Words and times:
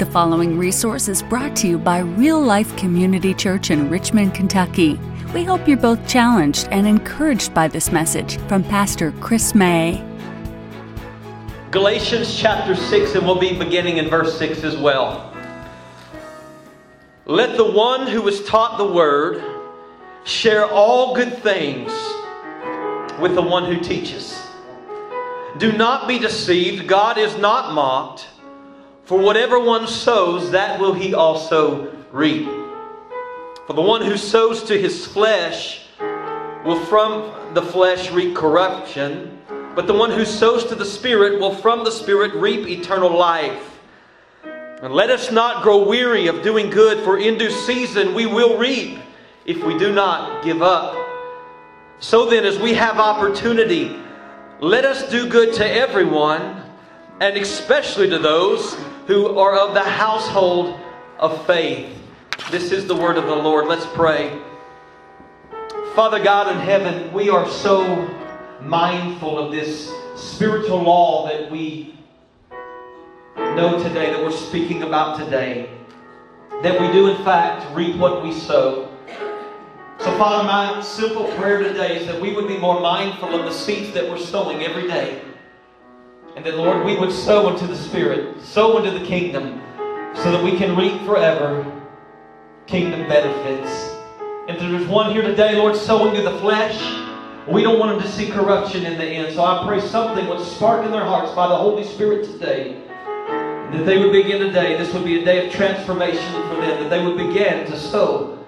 The 0.00 0.06
following 0.06 0.56
resource 0.56 1.08
is 1.08 1.22
brought 1.22 1.54
to 1.56 1.68
you 1.68 1.76
by 1.76 1.98
Real 1.98 2.40
Life 2.40 2.74
Community 2.78 3.34
Church 3.34 3.70
in 3.70 3.90
Richmond, 3.90 4.32
Kentucky. 4.32 4.98
We 5.34 5.44
hope 5.44 5.68
you're 5.68 5.76
both 5.76 6.08
challenged 6.08 6.68
and 6.70 6.86
encouraged 6.86 7.52
by 7.52 7.68
this 7.68 7.92
message 7.92 8.38
from 8.48 8.64
Pastor 8.64 9.12
Chris 9.20 9.54
May. 9.54 10.02
Galatians 11.70 12.34
chapter 12.34 12.74
6, 12.74 13.14
and 13.14 13.26
we'll 13.26 13.38
be 13.38 13.52
beginning 13.58 13.98
in 13.98 14.08
verse 14.08 14.38
6 14.38 14.64
as 14.64 14.74
well. 14.78 15.34
Let 17.26 17.58
the 17.58 17.70
one 17.70 18.06
who 18.06 18.22
was 18.22 18.42
taught 18.46 18.78
the 18.78 18.90
word 18.90 19.44
share 20.24 20.64
all 20.64 21.14
good 21.14 21.42
things 21.42 21.92
with 23.20 23.34
the 23.34 23.42
one 23.42 23.70
who 23.70 23.78
teaches. 23.78 24.40
Do 25.58 25.72
not 25.72 26.08
be 26.08 26.18
deceived, 26.18 26.86
God 26.86 27.18
is 27.18 27.36
not 27.36 27.74
mocked. 27.74 28.29
For 29.10 29.18
whatever 29.18 29.58
one 29.58 29.88
sows, 29.88 30.52
that 30.52 30.78
will 30.78 30.94
he 30.94 31.14
also 31.14 31.92
reap. 32.12 32.46
For 33.66 33.72
the 33.72 33.82
one 33.82 34.02
who 34.02 34.16
sows 34.16 34.62
to 34.62 34.78
his 34.78 35.04
flesh 35.04 35.80
will 36.64 36.78
from 36.84 37.34
the 37.52 37.60
flesh 37.60 38.12
reap 38.12 38.36
corruption, 38.36 39.36
but 39.74 39.88
the 39.88 39.94
one 39.94 40.12
who 40.12 40.24
sows 40.24 40.64
to 40.66 40.76
the 40.76 40.84
Spirit 40.84 41.40
will 41.40 41.52
from 41.52 41.82
the 41.82 41.90
Spirit 41.90 42.34
reap 42.34 42.68
eternal 42.68 43.10
life. 43.10 43.80
And 44.44 44.94
let 44.94 45.10
us 45.10 45.32
not 45.32 45.64
grow 45.64 45.88
weary 45.88 46.28
of 46.28 46.44
doing 46.44 46.70
good, 46.70 47.02
for 47.02 47.18
in 47.18 47.36
due 47.36 47.50
season 47.50 48.14
we 48.14 48.26
will 48.26 48.58
reap 48.58 49.00
if 49.44 49.60
we 49.64 49.76
do 49.76 49.92
not 49.92 50.44
give 50.44 50.62
up. 50.62 50.96
So 51.98 52.30
then, 52.30 52.44
as 52.44 52.60
we 52.60 52.74
have 52.74 53.00
opportunity, 53.00 53.98
let 54.60 54.84
us 54.84 55.10
do 55.10 55.28
good 55.28 55.52
to 55.54 55.68
everyone, 55.68 56.62
and 57.20 57.36
especially 57.36 58.08
to 58.08 58.20
those 58.20 58.76
who 59.06 59.38
are 59.38 59.58
of 59.58 59.74
the 59.74 59.82
household 59.82 60.78
of 61.18 61.46
faith. 61.46 61.96
This 62.50 62.72
is 62.72 62.86
the 62.86 62.94
word 62.96 63.16
of 63.16 63.26
the 63.26 63.34
Lord. 63.34 63.66
Let's 63.66 63.86
pray. 63.94 64.38
Father 65.94 66.22
God 66.22 66.54
in 66.54 66.60
heaven, 66.60 67.12
we 67.12 67.28
are 67.28 67.48
so 67.48 68.08
mindful 68.62 69.38
of 69.38 69.52
this 69.52 69.92
spiritual 70.16 70.82
law 70.82 71.26
that 71.28 71.50
we 71.50 71.94
know 73.36 73.82
today, 73.82 74.10
that 74.10 74.22
we're 74.22 74.30
speaking 74.30 74.82
about 74.82 75.18
today. 75.18 75.68
That 76.62 76.80
we 76.80 76.92
do, 76.92 77.08
in 77.08 77.24
fact, 77.24 77.74
reap 77.74 77.96
what 77.96 78.22
we 78.22 78.32
sow. 78.32 78.88
So, 79.98 80.16
Father, 80.16 80.44
my 80.44 80.80
simple 80.80 81.24
prayer 81.36 81.62
today 81.62 81.98
is 81.98 82.06
that 82.06 82.20
we 82.20 82.34
would 82.34 82.48
be 82.48 82.56
more 82.56 82.80
mindful 82.80 83.34
of 83.34 83.44
the 83.44 83.52
seeds 83.52 83.92
that 83.92 84.08
we're 84.08 84.18
sowing 84.18 84.62
every 84.62 84.86
day. 84.86 85.22
And 86.36 86.44
that, 86.44 86.56
Lord, 86.56 86.84
we 86.84 86.96
would 86.96 87.12
sow 87.12 87.48
into 87.48 87.66
the 87.66 87.76
Spirit, 87.76 88.40
sow 88.40 88.78
into 88.78 88.98
the 88.98 89.04
kingdom, 89.04 89.60
so 90.14 90.30
that 90.30 90.42
we 90.42 90.56
can 90.56 90.76
reap 90.76 91.00
forever 91.02 91.64
kingdom 92.66 93.08
benefits. 93.08 93.96
If 94.48 94.58
there's 94.58 94.86
one 94.86 95.12
here 95.12 95.22
today, 95.22 95.56
Lord, 95.56 95.76
sowing 95.76 96.14
into 96.14 96.30
the 96.30 96.38
flesh, 96.38 96.80
we 97.48 97.62
don't 97.62 97.78
want 97.78 97.98
them 97.98 98.06
to 98.06 98.12
see 98.16 98.30
corruption 98.30 98.84
in 98.84 98.98
the 98.98 99.04
end. 99.04 99.34
So 99.34 99.44
I 99.44 99.66
pray 99.66 99.80
something 99.80 100.26
would 100.28 100.40
spark 100.40 100.84
in 100.84 100.92
their 100.92 101.04
hearts 101.04 101.32
by 101.32 101.48
the 101.48 101.56
Holy 101.56 101.84
Spirit 101.84 102.24
today. 102.24 102.82
That 103.72 103.84
they 103.86 103.98
would 103.98 104.12
begin 104.12 104.40
today, 104.40 104.76
this 104.76 104.92
would 104.92 105.04
be 105.04 105.20
a 105.20 105.24
day 105.24 105.46
of 105.46 105.52
transformation 105.52 106.32
for 106.48 106.56
them, 106.56 106.82
that 106.82 106.90
they 106.90 107.04
would 107.04 107.16
begin 107.16 107.66
to 107.66 107.78
sow 107.78 108.44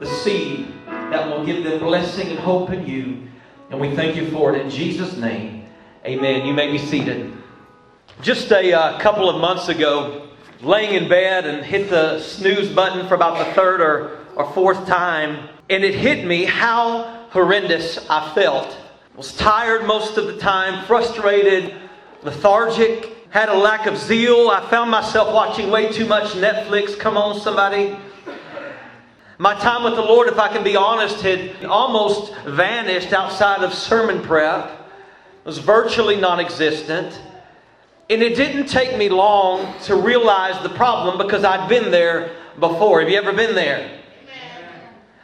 the 0.00 0.06
seed 0.06 0.72
that 0.86 1.26
will 1.28 1.44
give 1.46 1.64
them 1.64 1.78
blessing 1.80 2.28
and 2.28 2.38
hope 2.38 2.70
in 2.70 2.86
you. 2.86 3.28
And 3.70 3.80
we 3.80 3.94
thank 3.96 4.16
you 4.16 4.30
for 4.30 4.54
it 4.54 4.60
in 4.60 4.70
Jesus' 4.70 5.16
name. 5.16 5.55
Amen. 6.06 6.46
You 6.46 6.54
may 6.54 6.70
be 6.70 6.78
seated. 6.78 7.32
Just 8.22 8.52
a 8.52 8.72
uh, 8.72 9.00
couple 9.00 9.28
of 9.28 9.40
months 9.40 9.68
ago, 9.68 10.28
laying 10.62 10.94
in 10.94 11.08
bed 11.08 11.44
and 11.44 11.66
hit 11.66 11.90
the 11.90 12.20
snooze 12.20 12.72
button 12.72 13.08
for 13.08 13.16
about 13.16 13.44
the 13.44 13.52
third 13.54 13.80
or, 13.80 14.18
or 14.36 14.48
fourth 14.52 14.86
time, 14.86 15.48
and 15.68 15.82
it 15.82 15.96
hit 15.96 16.24
me 16.24 16.44
how 16.44 17.26
horrendous 17.30 18.06
I 18.08 18.32
felt. 18.36 18.78
Was 19.16 19.32
tired 19.32 19.84
most 19.84 20.16
of 20.16 20.28
the 20.28 20.36
time, 20.36 20.84
frustrated, 20.86 21.74
lethargic, 22.22 23.12
had 23.30 23.48
a 23.48 23.54
lack 23.54 23.86
of 23.86 23.98
zeal. 23.98 24.48
I 24.48 24.64
found 24.70 24.92
myself 24.92 25.34
watching 25.34 25.72
way 25.72 25.90
too 25.90 26.06
much 26.06 26.34
Netflix. 26.34 26.96
Come 26.96 27.16
on, 27.16 27.40
somebody. 27.40 27.96
My 29.38 29.58
time 29.58 29.82
with 29.82 29.96
the 29.96 30.02
Lord, 30.02 30.28
if 30.28 30.38
I 30.38 30.52
can 30.52 30.62
be 30.62 30.76
honest, 30.76 31.20
had 31.22 31.64
almost 31.64 32.32
vanished 32.44 33.12
outside 33.12 33.64
of 33.64 33.74
sermon 33.74 34.22
prep 34.22 34.75
was 35.46 35.58
virtually 35.58 36.16
non 36.16 36.40
existent. 36.40 37.18
And 38.10 38.22
it 38.22 38.36
didn't 38.36 38.66
take 38.66 38.96
me 38.98 39.08
long 39.08 39.74
to 39.84 39.96
realize 39.96 40.62
the 40.62 40.68
problem 40.68 41.18
because 41.18 41.44
I'd 41.44 41.68
been 41.68 41.90
there 41.90 42.36
before. 42.60 43.00
Have 43.00 43.08
you 43.08 43.16
ever 43.16 43.32
been 43.32 43.54
there? 43.54 44.00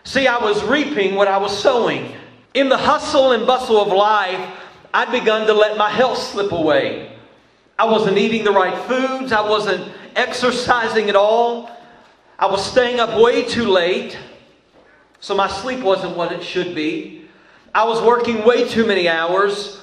See, 0.04 0.26
I 0.26 0.38
was 0.38 0.64
reaping 0.64 1.14
what 1.14 1.28
I 1.28 1.36
was 1.36 1.56
sowing. 1.56 2.12
In 2.54 2.68
the 2.68 2.76
hustle 2.76 3.32
and 3.32 3.46
bustle 3.46 3.80
of 3.80 3.88
life, 3.88 4.58
I'd 4.92 5.12
begun 5.12 5.46
to 5.46 5.54
let 5.54 5.76
my 5.76 5.90
health 5.90 6.18
slip 6.18 6.52
away. 6.52 7.16
I 7.78 7.84
wasn't 7.84 8.18
eating 8.18 8.44
the 8.44 8.52
right 8.52 8.76
foods, 8.86 9.32
I 9.32 9.48
wasn't 9.48 9.90
exercising 10.14 11.08
at 11.08 11.16
all. 11.16 11.70
I 12.38 12.46
was 12.46 12.64
staying 12.64 13.00
up 13.00 13.20
way 13.20 13.44
too 13.44 13.68
late, 13.68 14.18
so 15.20 15.34
my 15.34 15.48
sleep 15.48 15.80
wasn't 15.80 16.16
what 16.16 16.32
it 16.32 16.42
should 16.42 16.74
be. 16.74 17.28
I 17.74 17.84
was 17.84 18.02
working 18.02 18.44
way 18.44 18.68
too 18.68 18.84
many 18.84 19.08
hours. 19.08 19.81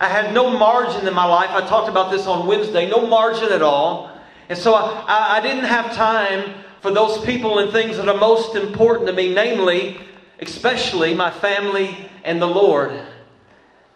I 0.00 0.08
had 0.08 0.32
no 0.32 0.56
margin 0.56 1.06
in 1.06 1.14
my 1.14 1.24
life. 1.24 1.50
I 1.50 1.66
talked 1.66 1.88
about 1.88 2.10
this 2.10 2.26
on 2.26 2.46
Wednesday, 2.46 2.88
no 2.88 3.06
margin 3.06 3.52
at 3.52 3.62
all. 3.62 4.10
And 4.48 4.56
so 4.56 4.74
I, 4.74 5.36
I, 5.36 5.40
didn't 5.40 5.64
have 5.64 5.94
time 5.94 6.54
for 6.80 6.90
those 6.90 7.22
people 7.24 7.58
and 7.58 7.70
things 7.72 7.96
that 7.96 8.08
are 8.08 8.16
most 8.16 8.54
important 8.54 9.08
to 9.08 9.12
me, 9.12 9.34
namely, 9.34 10.00
especially 10.40 11.14
my 11.14 11.30
family 11.30 12.08
and 12.24 12.40
the 12.40 12.46
Lord. 12.46 12.92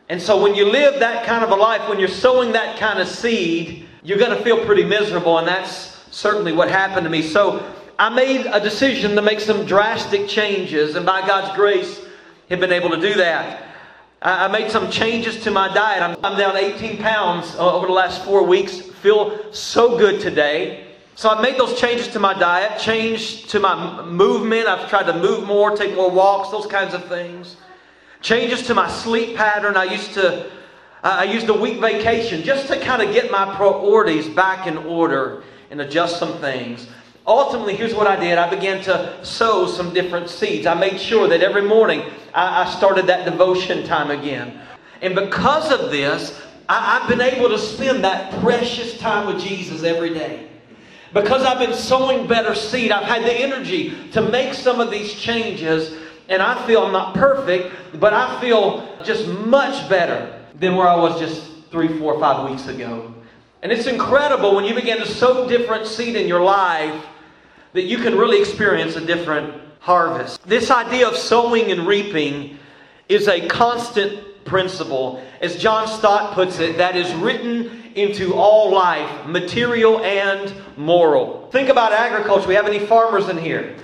And 0.08 0.20
so 0.20 0.42
when 0.42 0.54
you 0.54 0.66
live 0.70 0.98
that 1.00 1.24
kind 1.24 1.44
of 1.44 1.50
a 1.50 1.54
life, 1.54 1.88
when 1.88 1.98
you're 1.98 2.08
sowing 2.08 2.52
that 2.52 2.78
kind 2.78 2.98
of 2.98 3.08
seed, 3.08 3.86
you're 4.02 4.18
going 4.18 4.36
to 4.36 4.44
feel 4.44 4.62
pretty 4.66 4.84
miserable. 4.84 5.38
And 5.38 5.46
that's 5.46 5.96
certainly 6.10 6.52
what 6.52 6.68
happened 6.68 7.04
to 7.04 7.10
me. 7.10 7.22
So 7.22 7.74
I 7.98 8.08
made 8.10 8.46
a 8.46 8.60
decision 8.60 9.14
to 9.14 9.22
make 9.22 9.40
some 9.40 9.64
drastic 9.64 10.28
changes. 10.28 10.96
And 10.96 11.06
by 11.06 11.26
God's 11.26 11.56
grace, 11.56 12.04
have 12.50 12.60
been 12.60 12.72
able 12.72 12.90
to 12.90 13.00
do 13.00 13.14
that. 13.14 13.71
I 14.24 14.46
made 14.46 14.70
some 14.70 14.88
changes 14.88 15.42
to 15.42 15.50
my 15.50 15.72
diet. 15.74 16.00
I'm, 16.00 16.16
I'm 16.24 16.38
down 16.38 16.56
18 16.56 16.98
pounds 16.98 17.56
uh, 17.56 17.74
over 17.74 17.88
the 17.88 17.92
last 17.92 18.24
four 18.24 18.44
weeks. 18.44 18.78
Feel 18.80 19.52
so 19.52 19.98
good 19.98 20.20
today. 20.20 20.86
So 21.16 21.28
I 21.28 21.42
made 21.42 21.58
those 21.58 21.78
changes 21.78 22.06
to 22.08 22.20
my 22.20 22.32
diet, 22.32 22.80
changed 22.80 23.50
to 23.50 23.58
my 23.58 24.02
movement. 24.06 24.68
I've 24.68 24.88
tried 24.88 25.06
to 25.06 25.18
move 25.18 25.44
more, 25.44 25.76
take 25.76 25.96
more 25.96 26.08
walks, 26.08 26.50
those 26.50 26.66
kinds 26.66 26.94
of 26.94 27.04
things. 27.08 27.56
Changes 28.20 28.64
to 28.68 28.74
my 28.74 28.88
sleep 28.88 29.36
pattern. 29.36 29.76
I 29.76 29.84
used 29.84 30.14
to, 30.14 30.48
I 31.02 31.24
used 31.24 31.48
a 31.48 31.54
week 31.54 31.80
vacation 31.80 32.44
just 32.44 32.68
to 32.68 32.78
kind 32.78 33.02
of 33.02 33.12
get 33.12 33.32
my 33.32 33.56
priorities 33.56 34.28
back 34.28 34.68
in 34.68 34.76
order 34.78 35.42
and 35.72 35.80
adjust 35.80 36.20
some 36.20 36.38
things 36.38 36.86
ultimately, 37.26 37.76
here's 37.76 37.94
what 37.94 38.06
I 38.06 38.16
did 38.16 38.38
I 38.38 38.48
began 38.48 38.82
to 38.84 39.24
sow 39.24 39.66
some 39.66 39.92
different 39.92 40.28
seeds. 40.28 40.66
I 40.66 40.74
made 40.74 41.00
sure 41.00 41.28
that 41.28 41.42
every 41.42 41.62
morning 41.62 42.02
I, 42.34 42.62
I 42.64 42.70
started 42.70 43.06
that 43.06 43.24
devotion 43.24 43.84
time 43.86 44.10
again. 44.10 44.60
And 45.00 45.14
because 45.14 45.70
of 45.72 45.90
this, 45.90 46.40
I, 46.68 47.00
I've 47.00 47.08
been 47.08 47.20
able 47.20 47.48
to 47.48 47.58
spend 47.58 48.04
that 48.04 48.32
precious 48.40 48.98
time 48.98 49.26
with 49.26 49.42
Jesus 49.42 49.82
every 49.82 50.14
day. 50.14 50.48
Because 51.12 51.42
I've 51.42 51.58
been 51.58 51.74
sowing 51.74 52.26
better 52.26 52.54
seed, 52.54 52.90
I've 52.90 53.04
had 53.04 53.22
the 53.22 53.32
energy 53.32 54.10
to 54.12 54.22
make 54.22 54.54
some 54.54 54.80
of 54.80 54.90
these 54.90 55.12
changes. 55.12 55.98
And 56.28 56.40
I 56.40 56.66
feel 56.66 56.84
I'm 56.84 56.92
not 56.92 57.14
perfect, 57.14 57.74
but 58.00 58.14
I 58.14 58.40
feel 58.40 58.96
just 59.04 59.28
much 59.28 59.88
better 59.90 60.42
than 60.54 60.76
where 60.76 60.88
I 60.88 60.96
was 60.96 61.18
just 61.20 61.50
three, 61.70 61.98
four, 61.98 62.18
five 62.18 62.48
weeks 62.48 62.68
ago. 62.68 63.12
And 63.62 63.70
it's 63.70 63.86
incredible 63.86 64.56
when 64.56 64.64
you 64.64 64.74
begin 64.74 64.98
to 64.98 65.06
sow 65.06 65.48
different 65.48 65.86
seed 65.86 66.16
in 66.16 66.26
your 66.26 66.42
life 66.42 67.04
that 67.72 67.82
you 67.82 67.98
can 67.98 68.16
really 68.16 68.38
experience 68.38 68.96
a 68.96 69.04
different 69.04 69.54
harvest. 69.80 70.46
This 70.46 70.70
idea 70.70 71.08
of 71.08 71.16
sowing 71.16 71.70
and 71.70 71.86
reaping 71.86 72.58
is 73.08 73.28
a 73.28 73.46
constant 73.48 74.44
principle. 74.44 75.22
As 75.40 75.56
John 75.56 75.88
Stott 75.88 76.34
puts 76.34 76.58
it, 76.58 76.78
that 76.78 76.96
is 76.96 77.12
written 77.14 77.82
into 77.94 78.34
all 78.34 78.70
life, 78.70 79.26
material 79.26 80.00
and 80.00 80.52
moral. 80.76 81.48
Think 81.50 81.68
about 81.68 81.92
agriculture. 81.92 82.48
We 82.48 82.54
have 82.54 82.66
any 82.66 82.78
farmers 82.78 83.28
in 83.28 83.38
here? 83.38 83.76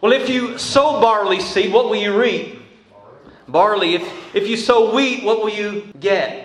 Well, 0.00 0.12
if 0.12 0.28
you 0.28 0.58
sow 0.58 1.00
barley 1.00 1.40
seed, 1.40 1.72
what 1.72 1.86
will 1.86 1.96
you 1.96 2.20
reap? 2.20 2.60
Barley. 3.48 3.94
If, 3.94 4.34
if 4.34 4.48
you 4.48 4.56
sow 4.56 4.94
wheat, 4.94 5.24
what 5.24 5.38
will 5.38 5.50
you 5.50 5.88
get? 5.98 6.44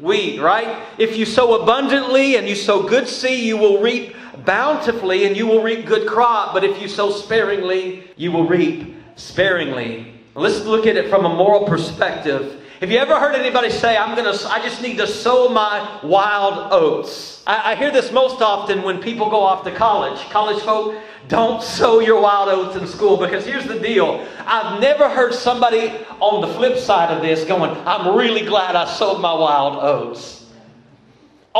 Wheat, 0.00 0.40
right? 0.40 0.82
If 0.98 1.16
you 1.16 1.26
sow 1.26 1.60
abundantly 1.62 2.36
and 2.36 2.48
you 2.48 2.54
sow 2.54 2.88
good 2.88 3.06
seed, 3.06 3.44
you 3.44 3.58
will 3.58 3.82
reap 3.82 4.14
bountifully 4.44 5.26
and 5.26 5.36
you 5.36 5.46
will 5.46 5.62
reap 5.62 5.86
good 5.86 6.08
crop, 6.08 6.52
but 6.52 6.64
if 6.64 6.80
you 6.80 6.88
sow 6.88 7.10
sparingly, 7.10 8.10
you 8.16 8.32
will 8.32 8.46
reap 8.46 8.96
sparingly. 9.16 10.14
Let's 10.34 10.64
look 10.64 10.86
at 10.86 10.96
it 10.96 11.10
from 11.10 11.24
a 11.24 11.28
moral 11.28 11.66
perspective. 11.66 12.60
Have 12.80 12.90
you 12.90 12.96
ever 12.96 13.20
heard 13.20 13.34
anybody 13.34 13.68
say, 13.68 13.96
I'm 13.96 14.16
gonna, 14.16 14.36
I 14.48 14.62
just 14.62 14.80
need 14.80 14.96
to 14.98 15.06
sow 15.06 15.50
my 15.50 16.00
wild 16.02 16.72
oats? 16.72 17.42
I, 17.46 17.72
I 17.72 17.74
hear 17.74 17.90
this 17.90 18.10
most 18.10 18.40
often 18.40 18.82
when 18.82 19.02
people 19.02 19.28
go 19.28 19.40
off 19.40 19.64
to 19.64 19.70
college. 19.70 20.18
College 20.30 20.62
folk, 20.62 20.96
don't 21.28 21.62
sow 21.62 22.00
your 22.00 22.20
wild 22.22 22.48
oats 22.48 22.76
in 22.76 22.86
school 22.86 23.18
because 23.18 23.44
here's 23.44 23.66
the 23.66 23.78
deal. 23.78 24.26
I've 24.46 24.80
never 24.80 25.10
heard 25.10 25.34
somebody 25.34 25.92
on 26.20 26.40
the 26.40 26.54
flip 26.54 26.78
side 26.78 27.14
of 27.14 27.22
this 27.22 27.44
going, 27.44 27.70
I'm 27.86 28.16
really 28.16 28.46
glad 28.46 28.76
I 28.76 28.86
sowed 28.86 29.20
my 29.20 29.34
wild 29.34 29.76
oats. 29.76 30.39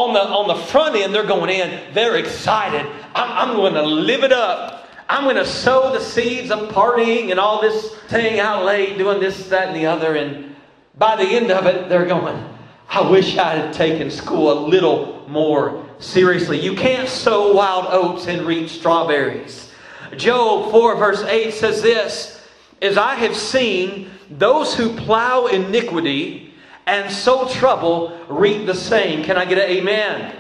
On 0.01 0.15
the, 0.15 0.21
on 0.21 0.49
the 0.49 0.55
front 0.55 0.97
end, 0.97 1.15
they're 1.15 1.27
going 1.27 1.51
in, 1.51 1.93
they're 1.93 2.17
excited. 2.17 2.87
I'm, 3.15 3.51
I'm 3.51 3.57
going 3.57 3.75
to 3.75 3.83
live 3.83 4.25
it 4.25 4.33
up. 4.33 4.89
I'm 5.11 5.25
going 5.25 5.37
to 5.37 5.45
sow 5.45 5.93
the 5.93 6.01
seeds 6.01 6.51
of 6.51 6.71
partying 6.71 7.31
and 7.31 7.39
all 7.39 7.61
this 7.61 7.95
staying 8.07 8.41
out 8.41 8.65
late, 8.65 8.97
doing 8.97 9.21
this, 9.21 9.47
that, 9.51 9.69
and 9.69 9.77
the 9.77 9.85
other. 9.85 10.17
And 10.17 10.57
by 10.97 11.17
the 11.17 11.25
end 11.25 11.51
of 11.51 11.67
it, 11.67 11.91
they're 11.91 12.07
going, 12.07 12.43
I 12.89 13.11
wish 13.11 13.37
I 13.37 13.57
had 13.57 13.75
taken 13.75 14.11
school 14.11 14.51
a 14.51 14.59
little 14.67 15.23
more 15.29 15.87
seriously. 15.99 16.59
You 16.59 16.75
can't 16.77 17.07
sow 17.09 17.53
wild 17.55 17.85
oats 17.91 18.27
and 18.27 18.47
reap 18.47 18.71
strawberries. 18.71 19.71
Job 20.17 20.71
4, 20.71 20.97
verse 20.97 21.23
8 21.25 21.53
says 21.53 21.83
this 21.83 22.43
As 22.81 22.97
I 22.97 23.17
have 23.17 23.37
seen, 23.37 24.11
those 24.31 24.75
who 24.75 24.97
plow 24.97 25.45
iniquity 25.45 26.50
and 26.91 27.11
sow 27.11 27.49
trouble 27.49 28.19
reap 28.29 28.67
the 28.67 28.75
same. 28.75 29.25
Can 29.25 29.37
I 29.37 29.45
get 29.45 29.59
an 29.59 29.71
amen? 29.71 30.37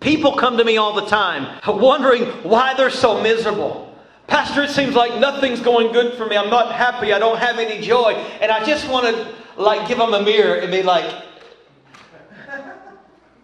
People 0.00 0.32
come 0.32 0.56
to 0.56 0.64
me 0.64 0.78
all 0.78 0.94
the 0.94 1.06
time 1.06 1.60
wondering 1.66 2.24
why 2.42 2.74
they're 2.74 2.90
so 2.90 3.22
miserable. 3.22 3.94
Pastor, 4.26 4.62
it 4.62 4.70
seems 4.70 4.94
like 4.94 5.20
nothing's 5.20 5.60
going 5.60 5.92
good 5.92 6.14
for 6.14 6.26
me. 6.26 6.36
I'm 6.36 6.50
not 6.50 6.74
happy. 6.74 7.12
I 7.12 7.18
don't 7.18 7.38
have 7.38 7.58
any 7.58 7.80
joy. 7.80 8.12
And 8.40 8.50
I 8.50 8.64
just 8.64 8.88
want 8.88 9.06
to 9.06 9.34
like 9.56 9.86
give 9.86 9.98
them 9.98 10.14
a 10.14 10.22
mirror 10.22 10.56
and 10.56 10.72
be 10.72 10.82
like, 10.82 11.24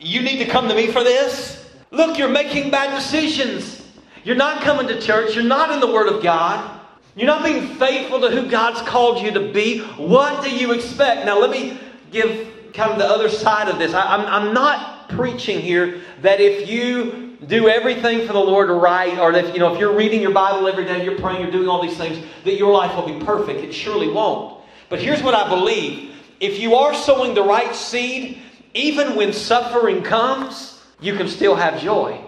you 0.00 0.22
need 0.22 0.38
to 0.38 0.46
come 0.46 0.68
to 0.68 0.74
me 0.74 0.86
for 0.86 1.04
this? 1.04 1.70
Look, 1.90 2.18
you're 2.18 2.28
making 2.28 2.70
bad 2.70 2.94
decisions. 2.94 3.86
You're 4.24 4.36
not 4.36 4.62
coming 4.62 4.86
to 4.88 5.00
church. 5.00 5.34
You're 5.34 5.44
not 5.44 5.70
in 5.72 5.80
the 5.80 5.92
Word 5.92 6.08
of 6.08 6.22
God. 6.22 6.80
You're 7.16 7.26
not 7.26 7.44
being 7.44 7.66
faithful 7.76 8.20
to 8.20 8.30
who 8.30 8.48
God's 8.48 8.80
called 8.82 9.20
you 9.20 9.32
to 9.32 9.52
be. 9.52 9.80
What 9.96 10.44
do 10.44 10.54
you 10.54 10.72
expect? 10.72 11.26
Now, 11.26 11.38
let 11.40 11.50
me 11.50 11.78
give 12.10 12.72
kind 12.74 12.92
of 12.92 12.98
the 12.98 13.06
other 13.06 13.28
side 13.28 13.68
of 13.68 13.78
this. 13.78 13.94
I, 13.94 14.14
am 14.14 14.20
I'm, 14.20 14.48
I'm 14.48 14.54
not 14.54 15.08
preaching 15.10 15.60
here 15.60 16.00
that 16.22 16.40
if 16.40 16.68
you 16.68 17.36
do 17.46 17.68
everything 17.68 18.26
for 18.26 18.32
the 18.32 18.40
Lord 18.40 18.68
right, 18.68 19.18
or 19.18 19.32
if 19.32 19.54
you 19.54 19.60
know 19.60 19.72
if 19.72 19.80
you're 19.80 19.96
reading 19.96 20.20
your 20.20 20.32
Bible 20.32 20.66
every 20.66 20.84
day, 20.84 21.04
you're 21.04 21.18
praying, 21.18 21.40
you're 21.40 21.50
doing 21.50 21.68
all 21.68 21.82
these 21.82 21.96
things, 21.96 22.24
that 22.44 22.56
your 22.56 22.72
life 22.72 22.94
will 22.94 23.06
be 23.06 23.24
perfect. 23.24 23.60
It 23.60 23.72
surely 23.72 24.08
won't. 24.08 24.62
But 24.88 25.00
here's 25.00 25.22
what 25.22 25.34
I 25.34 25.48
believe: 25.48 26.14
if 26.40 26.58
you 26.58 26.74
are 26.74 26.94
sowing 26.94 27.34
the 27.34 27.42
right 27.42 27.74
seed, 27.74 28.42
even 28.74 29.16
when 29.16 29.32
suffering 29.32 30.02
comes, 30.02 30.82
you 31.00 31.14
can 31.14 31.28
still 31.28 31.54
have 31.54 31.80
joy. 31.80 32.20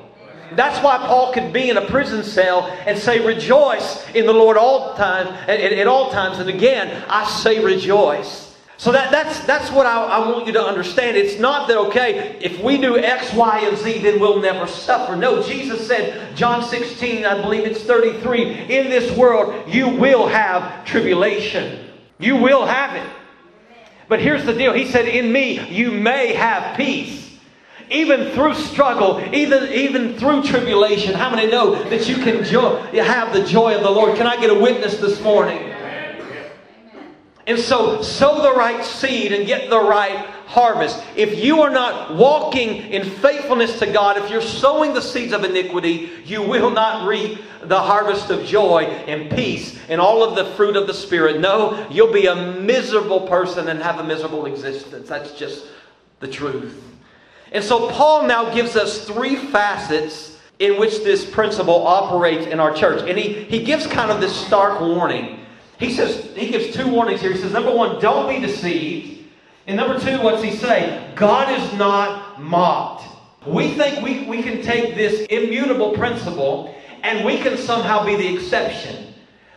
That's 0.53 0.83
why 0.83 0.99
Paul 0.99 1.33
could 1.33 1.53
be 1.53 1.71
in 1.71 1.76
a 1.76 1.87
prison 1.87 2.25
cell 2.25 2.67
and 2.87 2.99
say, 2.99 3.25
Rejoice 3.25 4.09
in 4.15 4.26
the 4.26 4.33
Lord 4.33 4.56
all 4.56 4.94
times, 4.97 5.31
at, 5.47 5.61
at 5.61 5.87
all 5.87 6.11
times. 6.11 6.38
And 6.38 6.49
again, 6.49 7.05
I 7.09 7.25
say 7.25 7.62
rejoice. 7.65 8.50
So 8.81 8.93
that, 8.93 9.12
that's, 9.12 9.41
that's 9.41 9.71
what 9.71 9.85
I, 9.85 10.05
I 10.05 10.31
want 10.31 10.47
you 10.47 10.55
to 10.55 10.62
understand. 10.62 11.15
It's 11.15 11.38
not 11.38 11.69
that, 11.69 11.77
okay, 11.77 12.38
if 12.41 12.62
we 12.62 12.79
do 12.79 12.97
X, 12.97 13.31
Y, 13.35 13.59
and 13.69 13.77
Z, 13.77 13.99
then 13.99 14.19
we'll 14.19 14.41
never 14.41 14.67
suffer. 14.67 15.15
No, 15.17 15.43
Jesus 15.43 15.87
said, 15.87 16.35
John 16.35 16.65
16, 16.65 17.27
I 17.27 17.43
believe 17.43 17.65
it's 17.65 17.82
33, 17.82 18.43
in 18.71 18.88
this 18.88 19.15
world 19.15 19.69
you 19.69 19.87
will 19.87 20.27
have 20.27 20.87
tribulation. 20.87 21.91
You 22.19 22.37
will 22.37 22.65
have 22.65 22.97
it. 22.97 23.06
But 24.09 24.23
here's 24.23 24.47
the 24.47 24.55
deal 24.55 24.73
He 24.73 24.87
said, 24.87 25.06
In 25.06 25.31
me, 25.31 25.61
you 25.69 25.91
may 25.91 26.33
have 26.33 26.75
peace. 26.75 27.38
Even 27.91 28.31
through 28.31 28.55
struggle, 28.55 29.21
even, 29.35 29.71
even 29.75 30.17
through 30.17 30.44
tribulation. 30.44 31.12
How 31.12 31.29
many 31.29 31.50
know 31.50 31.83
that 31.91 32.09
you 32.09 32.15
can 32.15 32.44
jo- 32.44 32.76
have 32.94 33.35
the 33.35 33.44
joy 33.44 33.76
of 33.76 33.83
the 33.83 33.91
Lord? 33.91 34.17
Can 34.17 34.26
I 34.26 34.41
get 34.41 34.49
a 34.49 34.59
witness 34.59 34.99
this 35.00 35.21
morning? 35.21 35.69
And 37.46 37.58
so, 37.58 38.02
sow 38.02 38.42
the 38.42 38.54
right 38.54 38.84
seed 38.84 39.32
and 39.32 39.46
get 39.46 39.70
the 39.70 39.81
right 39.81 40.19
harvest. 40.46 41.02
If 41.16 41.42
you 41.42 41.62
are 41.62 41.70
not 41.70 42.14
walking 42.14 42.92
in 42.92 43.04
faithfulness 43.04 43.78
to 43.78 43.87
God, 43.87 44.19
if 44.19 44.31
you're 44.31 44.42
sowing 44.42 44.92
the 44.92 45.00
seeds 45.00 45.32
of 45.32 45.42
iniquity, 45.42 46.10
you 46.25 46.42
will 46.42 46.70
not 46.70 47.08
reap 47.08 47.40
the 47.62 47.81
harvest 47.81 48.31
of 48.31 48.44
joy 48.44 48.82
and 48.82 49.31
peace 49.31 49.78
and 49.88 50.00
all 50.00 50.22
of 50.22 50.37
the 50.37 50.54
fruit 50.54 50.76
of 50.76 50.87
the 50.87 50.94
Spirit. 50.94 51.40
No, 51.40 51.88
you'll 51.90 52.12
be 52.12 52.26
a 52.26 52.34
miserable 52.34 53.26
person 53.26 53.69
and 53.69 53.82
have 53.82 53.98
a 53.98 54.04
miserable 54.04 54.46
existence. 54.46 55.08
That's 55.08 55.32
just 55.32 55.66
the 56.20 56.28
truth. 56.28 56.82
And 57.52 57.64
so, 57.64 57.90
Paul 57.90 58.26
now 58.26 58.54
gives 58.54 58.76
us 58.76 59.06
three 59.06 59.37
facets 59.37 60.38
in 60.58 60.78
which 60.78 61.02
this 61.02 61.28
principle 61.28 61.87
operates 61.87 62.46
in 62.46 62.60
our 62.60 62.75
church. 62.75 63.08
And 63.08 63.19
he, 63.19 63.44
he 63.44 63.64
gives 63.64 63.87
kind 63.87 64.10
of 64.10 64.20
this 64.20 64.34
stark 64.46 64.81
warning. 64.81 65.39
He 65.81 65.91
says, 65.94 66.37
he 66.37 66.50
gives 66.50 66.77
two 66.77 66.87
warnings 66.87 67.23
here. 67.23 67.32
He 67.32 67.38
says, 67.38 67.53
number 67.53 67.75
one, 67.75 68.00
don't 68.03 68.29
be 68.29 68.38
deceived. 68.38 69.25
And 69.67 69.79
number 69.79 69.99
two, 69.99 70.21
what's 70.21 70.43
he 70.43 70.50
say? 70.53 71.11
God 71.17 71.59
is 71.59 71.79
not 71.79 72.41
mocked. 72.41 73.05
We 73.47 73.73
think 73.73 74.05
we, 74.05 74.27
we 74.27 74.43
can 74.43 74.61
take 74.61 74.94
this 74.94 75.27
immutable 75.31 75.93
principle 75.93 76.75
and 77.03 77.25
we 77.25 77.38
can 77.38 77.56
somehow 77.56 78.05
be 78.05 78.15
the 78.15 78.35
exception. 78.35 79.15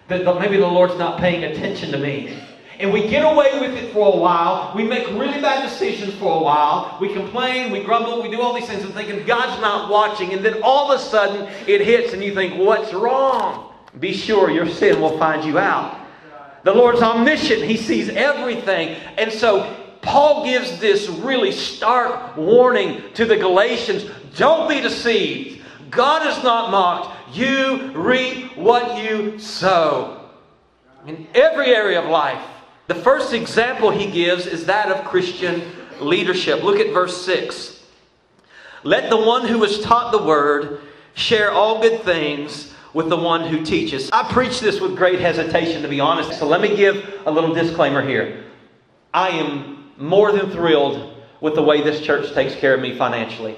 That 0.07 0.23
maybe 0.39 0.55
the 0.55 0.67
Lord's 0.67 0.97
not 0.97 1.19
paying 1.19 1.43
attention 1.43 1.91
to 1.91 1.97
me. 1.97 2.39
And 2.79 2.93
we 2.93 3.07
get 3.07 3.25
away 3.25 3.59
with 3.59 3.75
it 3.75 3.91
for 3.91 4.13
a 4.13 4.17
while. 4.17 4.73
We 4.75 4.83
make 4.83 5.05
really 5.09 5.41
bad 5.41 5.67
decisions 5.67 6.13
for 6.15 6.39
a 6.39 6.41
while. 6.41 6.97
We 7.01 7.13
complain, 7.13 7.71
we 7.71 7.83
grumble, 7.83 8.21
we 8.21 8.29
do 8.29 8.41
all 8.41 8.53
these 8.53 8.67
things 8.67 8.83
and 8.83 8.93
thinking 8.93 9.25
God's 9.25 9.61
not 9.61 9.89
watching. 9.89 10.31
And 10.31 10.43
then 10.43 10.61
all 10.63 10.89
of 10.89 10.99
a 10.99 11.03
sudden 11.03 11.53
it 11.67 11.81
hits 11.81 12.13
and 12.13 12.23
you 12.23 12.33
think, 12.33 12.57
what's 12.57 12.93
wrong? 12.93 13.73
Be 13.99 14.13
sure 14.13 14.49
your 14.49 14.69
sin 14.69 15.01
will 15.01 15.17
find 15.17 15.43
you 15.43 15.59
out. 15.59 16.02
The 16.63 16.73
Lord's 16.73 17.01
omniscient, 17.01 17.63
He 17.63 17.77
sees 17.77 18.09
everything. 18.09 18.97
And 19.17 19.31
so 19.31 19.75
Paul 20.01 20.45
gives 20.45 20.79
this 20.79 21.07
really 21.07 21.51
stark 21.51 22.35
warning 22.35 23.01
to 23.13 23.25
the 23.25 23.37
Galatians 23.37 24.05
don't 24.35 24.67
be 24.67 24.81
deceived. 24.81 25.61
God 25.89 26.25
is 26.27 26.43
not 26.43 26.71
mocked. 26.71 27.35
You 27.35 27.91
reap 27.91 28.57
what 28.57 29.03
you 29.03 29.37
sow. 29.37 30.29
In 31.05 31.27
every 31.35 31.67
area 31.67 32.01
of 32.01 32.09
life. 32.09 32.41
The 32.87 32.95
first 32.95 33.33
example 33.33 33.91
he 33.91 34.09
gives 34.09 34.45
is 34.45 34.65
that 34.65 34.91
of 34.91 35.05
Christian 35.05 35.61
leadership. 35.99 36.63
Look 36.63 36.79
at 36.79 36.93
verse 36.93 37.23
6. 37.25 37.81
Let 38.83 39.09
the 39.09 39.17
one 39.17 39.47
who 39.47 39.63
is 39.63 39.79
taught 39.79 40.11
the 40.11 40.23
word 40.23 40.81
share 41.13 41.51
all 41.51 41.81
good 41.81 42.01
things 42.01 42.72
with 42.93 43.09
the 43.09 43.17
one 43.17 43.47
who 43.47 43.65
teaches. 43.65 44.09
I 44.11 44.31
preach 44.31 44.59
this 44.59 44.79
with 44.79 44.95
great 44.95 45.19
hesitation, 45.19 45.81
to 45.81 45.87
be 45.87 45.99
honest. 45.99 46.37
So 46.37 46.47
let 46.47 46.61
me 46.61 46.75
give 46.75 47.21
a 47.25 47.31
little 47.31 47.53
disclaimer 47.53 48.05
here. 48.05 48.43
I 49.13 49.29
am 49.29 49.91
more 49.97 50.31
than 50.31 50.51
thrilled 50.51 51.13
with 51.41 51.55
the 51.55 51.63
way 51.63 51.81
this 51.81 52.01
church 52.01 52.33
takes 52.33 52.55
care 52.55 52.73
of 52.73 52.81
me 52.81 52.97
financially. 52.97 53.55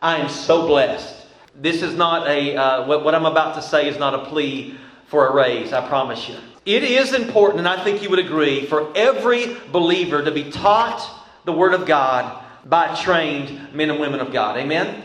I 0.00 0.18
am 0.18 0.28
so 0.28 0.66
blessed. 0.66 1.26
This 1.54 1.82
is 1.82 1.94
not 1.94 2.28
a, 2.28 2.56
uh, 2.56 2.86
what, 2.86 3.04
what 3.04 3.14
I'm 3.14 3.26
about 3.26 3.54
to 3.56 3.62
say 3.62 3.88
is 3.88 3.98
not 3.98 4.14
a 4.14 4.24
plea 4.26 4.76
for 5.06 5.28
a 5.28 5.34
raise, 5.34 5.72
I 5.72 5.86
promise 5.86 6.28
you. 6.28 6.36
It 6.64 6.84
is 6.84 7.12
important, 7.12 7.58
and 7.58 7.68
I 7.68 7.82
think 7.82 8.02
you 8.02 8.10
would 8.10 8.18
agree, 8.18 8.66
for 8.66 8.90
every 8.96 9.56
believer 9.70 10.24
to 10.24 10.30
be 10.30 10.50
taught 10.50 11.08
the 11.44 11.52
Word 11.52 11.74
of 11.74 11.86
God 11.86 12.42
by 12.64 12.94
trained 12.94 13.74
men 13.74 13.90
and 13.90 14.00
women 14.00 14.20
of 14.20 14.32
God. 14.32 14.56
Amen? 14.56 15.02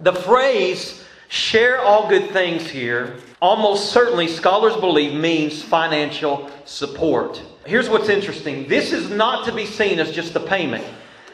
The 0.00 0.12
phrase 0.12 1.02
Share 1.28 1.80
all 1.80 2.08
good 2.08 2.30
things 2.30 2.68
here, 2.68 3.18
almost 3.40 3.92
certainly, 3.92 4.28
scholars 4.28 4.74
believe, 4.76 5.12
means 5.12 5.62
financial 5.62 6.50
support. 6.64 7.42
Here's 7.66 7.90
what's 7.90 8.08
interesting 8.08 8.66
this 8.66 8.92
is 8.92 9.10
not 9.10 9.44
to 9.44 9.52
be 9.52 9.66
seen 9.66 9.98
as 9.98 10.10
just 10.10 10.34
a 10.36 10.40
payment. 10.40 10.84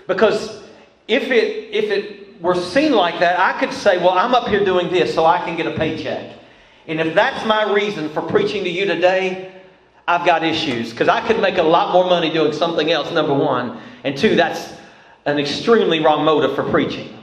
Because 0.09 0.63
if 1.07 1.31
it, 1.31 1.73
if 1.73 1.91
it 1.91 2.43
were 2.43 2.57
seen 2.57 2.93
like 2.93 3.21
that, 3.21 3.39
I 3.39 3.59
could 3.59 3.73
say, 3.73 3.99
well, 3.99 4.11
I'm 4.11 4.35
up 4.35 4.49
here 4.49 4.65
doing 4.65 4.91
this 4.91 5.15
so 5.15 5.25
I 5.25 5.39
can 5.39 5.57
get 5.57 5.67
a 5.67 5.77
paycheck. 5.77 6.39
And 6.87 7.01
if 7.01 7.15
that's 7.15 7.47
my 7.47 7.73
reason 7.73 8.09
for 8.11 8.21
preaching 8.21 8.65
to 8.65 8.71
you 8.71 8.85
today, 8.85 9.53
I've 10.07 10.27
got 10.27 10.43
issues. 10.43 10.91
Because 10.91 11.09
I 11.09 11.27
could 11.27 11.41
make 11.41 11.57
a 11.57 11.63
lot 11.63 11.93
more 11.93 12.05
money 12.05 12.31
doing 12.31 12.53
something 12.53 12.91
else, 12.91 13.11
number 13.13 13.33
one. 13.33 13.81
And 14.03 14.17
two, 14.17 14.35
that's 14.35 14.75
an 15.25 15.39
extremely 15.39 16.01
wrong 16.01 16.25
motive 16.25 16.55
for 16.55 16.65
preaching. 16.65 17.14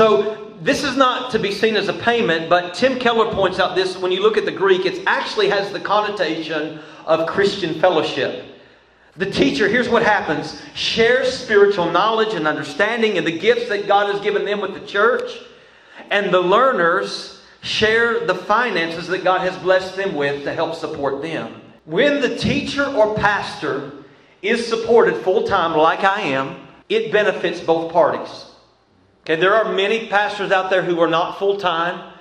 So 0.00 0.54
this 0.62 0.82
is 0.82 0.96
not 0.96 1.30
to 1.32 1.38
be 1.38 1.52
seen 1.52 1.76
as 1.76 1.88
a 1.88 1.92
payment, 1.92 2.48
but 2.48 2.72
Tim 2.72 2.98
Keller 2.98 3.34
points 3.34 3.58
out 3.58 3.74
this 3.74 3.98
when 3.98 4.10
you 4.10 4.22
look 4.22 4.38
at 4.38 4.46
the 4.46 4.50
Greek, 4.50 4.86
it 4.86 5.02
actually 5.06 5.50
has 5.50 5.70
the 5.72 5.78
connotation 5.78 6.80
of 7.04 7.28
Christian 7.28 7.78
fellowship. 7.78 8.46
The 9.18 9.30
teacher, 9.30 9.68
here's 9.68 9.90
what 9.90 10.02
happens 10.02 10.62
shares 10.74 11.30
spiritual 11.38 11.90
knowledge 11.90 12.32
and 12.32 12.48
understanding 12.48 13.18
and 13.18 13.26
the 13.26 13.38
gifts 13.38 13.68
that 13.68 13.86
God 13.86 14.10
has 14.10 14.22
given 14.22 14.46
them 14.46 14.62
with 14.62 14.72
the 14.72 14.86
church, 14.86 15.38
and 16.10 16.32
the 16.32 16.40
learners 16.40 17.42
share 17.60 18.26
the 18.26 18.34
finances 18.34 19.06
that 19.08 19.22
God 19.22 19.42
has 19.42 19.54
blessed 19.58 19.96
them 19.96 20.14
with 20.14 20.44
to 20.44 20.54
help 20.54 20.76
support 20.76 21.20
them. 21.20 21.60
When 21.84 22.22
the 22.22 22.38
teacher 22.38 22.86
or 22.86 23.14
pastor 23.16 23.92
is 24.40 24.66
supported 24.66 25.16
full 25.16 25.46
time 25.46 25.76
like 25.76 26.04
I 26.04 26.22
am, 26.22 26.68
it 26.88 27.12
benefits 27.12 27.60
both 27.60 27.92
parties. 27.92 28.46
Okay, 29.22 29.36
there 29.36 29.54
are 29.54 29.72
many 29.72 30.06
pastors 30.08 30.50
out 30.50 30.70
there 30.70 30.82
who 30.82 30.98
are 31.00 31.08
not 31.08 31.38
full 31.38 31.58
time, 31.58 32.14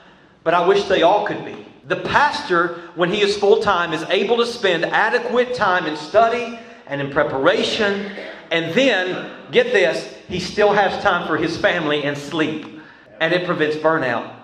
but 0.43 0.53
I 0.53 0.67
wish 0.67 0.83
they 0.85 1.01
all 1.01 1.25
could 1.25 1.45
be. 1.45 1.65
The 1.85 1.95
pastor, 1.95 2.81
when 2.95 3.11
he 3.11 3.21
is 3.21 3.37
full 3.37 3.61
time, 3.61 3.93
is 3.93 4.03
able 4.09 4.37
to 4.37 4.45
spend 4.45 4.85
adequate 4.85 5.55
time 5.55 5.85
in 5.85 5.95
study 5.95 6.59
and 6.87 7.01
in 7.01 7.09
preparation, 7.09 8.11
and 8.51 8.73
then, 8.73 9.31
get 9.51 9.71
this, 9.71 10.13
he 10.27 10.39
still 10.39 10.73
has 10.73 11.01
time 11.01 11.27
for 11.27 11.37
his 11.37 11.55
family 11.57 12.03
and 12.03 12.17
sleep, 12.17 12.81
and 13.19 13.33
it 13.33 13.45
prevents 13.45 13.77
burnout. 13.77 14.35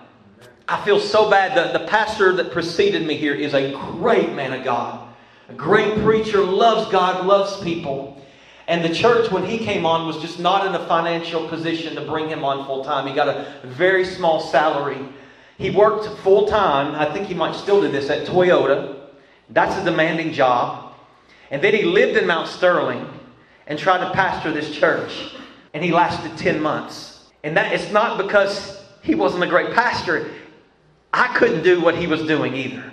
I 0.68 0.82
feel 0.84 0.98
so 0.98 1.30
bad 1.30 1.56
that 1.56 1.72
the 1.72 1.86
pastor 1.86 2.32
that 2.36 2.50
preceded 2.50 3.06
me 3.06 3.16
here 3.16 3.34
is 3.34 3.54
a 3.54 3.72
great 3.72 4.32
man 4.32 4.52
of 4.52 4.64
God, 4.64 5.14
a 5.48 5.52
great 5.52 6.02
preacher, 6.02 6.42
loves 6.42 6.90
God, 6.90 7.26
loves 7.26 7.60
people. 7.62 8.20
And 8.68 8.84
the 8.84 8.92
church, 8.92 9.30
when 9.30 9.44
he 9.44 9.58
came 9.58 9.86
on, 9.86 10.06
was 10.06 10.18
just 10.18 10.40
not 10.40 10.66
in 10.66 10.74
a 10.74 10.86
financial 10.86 11.48
position 11.48 11.94
to 11.94 12.00
bring 12.00 12.28
him 12.28 12.44
on 12.44 12.66
full 12.66 12.84
time. 12.84 13.06
He 13.06 13.14
got 13.14 13.28
a 13.28 13.56
very 13.64 14.04
small 14.04 14.40
salary. 14.40 14.98
He 15.56 15.70
worked 15.70 16.18
full 16.20 16.48
time. 16.48 16.94
I 16.94 17.12
think 17.12 17.28
he 17.28 17.34
might 17.34 17.54
still 17.54 17.80
do 17.80 17.88
this 17.88 18.10
at 18.10 18.26
Toyota. 18.26 18.96
That's 19.50 19.80
a 19.80 19.84
demanding 19.84 20.32
job. 20.32 20.94
And 21.50 21.62
then 21.62 21.74
he 21.74 21.84
lived 21.84 22.18
in 22.18 22.26
Mount 22.26 22.48
Sterling 22.48 23.08
and 23.68 23.78
tried 23.78 23.98
to 24.06 24.10
pastor 24.12 24.52
this 24.52 24.74
church. 24.74 25.36
And 25.72 25.84
he 25.84 25.92
lasted 25.92 26.36
10 26.36 26.60
months. 26.60 27.30
And 27.44 27.56
that 27.56 27.72
it's 27.72 27.92
not 27.92 28.18
because 28.18 28.82
he 29.02 29.14
wasn't 29.14 29.44
a 29.44 29.46
great 29.46 29.72
pastor. 29.72 30.28
I 31.12 31.28
couldn't 31.36 31.62
do 31.62 31.80
what 31.80 31.96
he 31.96 32.08
was 32.08 32.22
doing 32.26 32.56
either. 32.56 32.92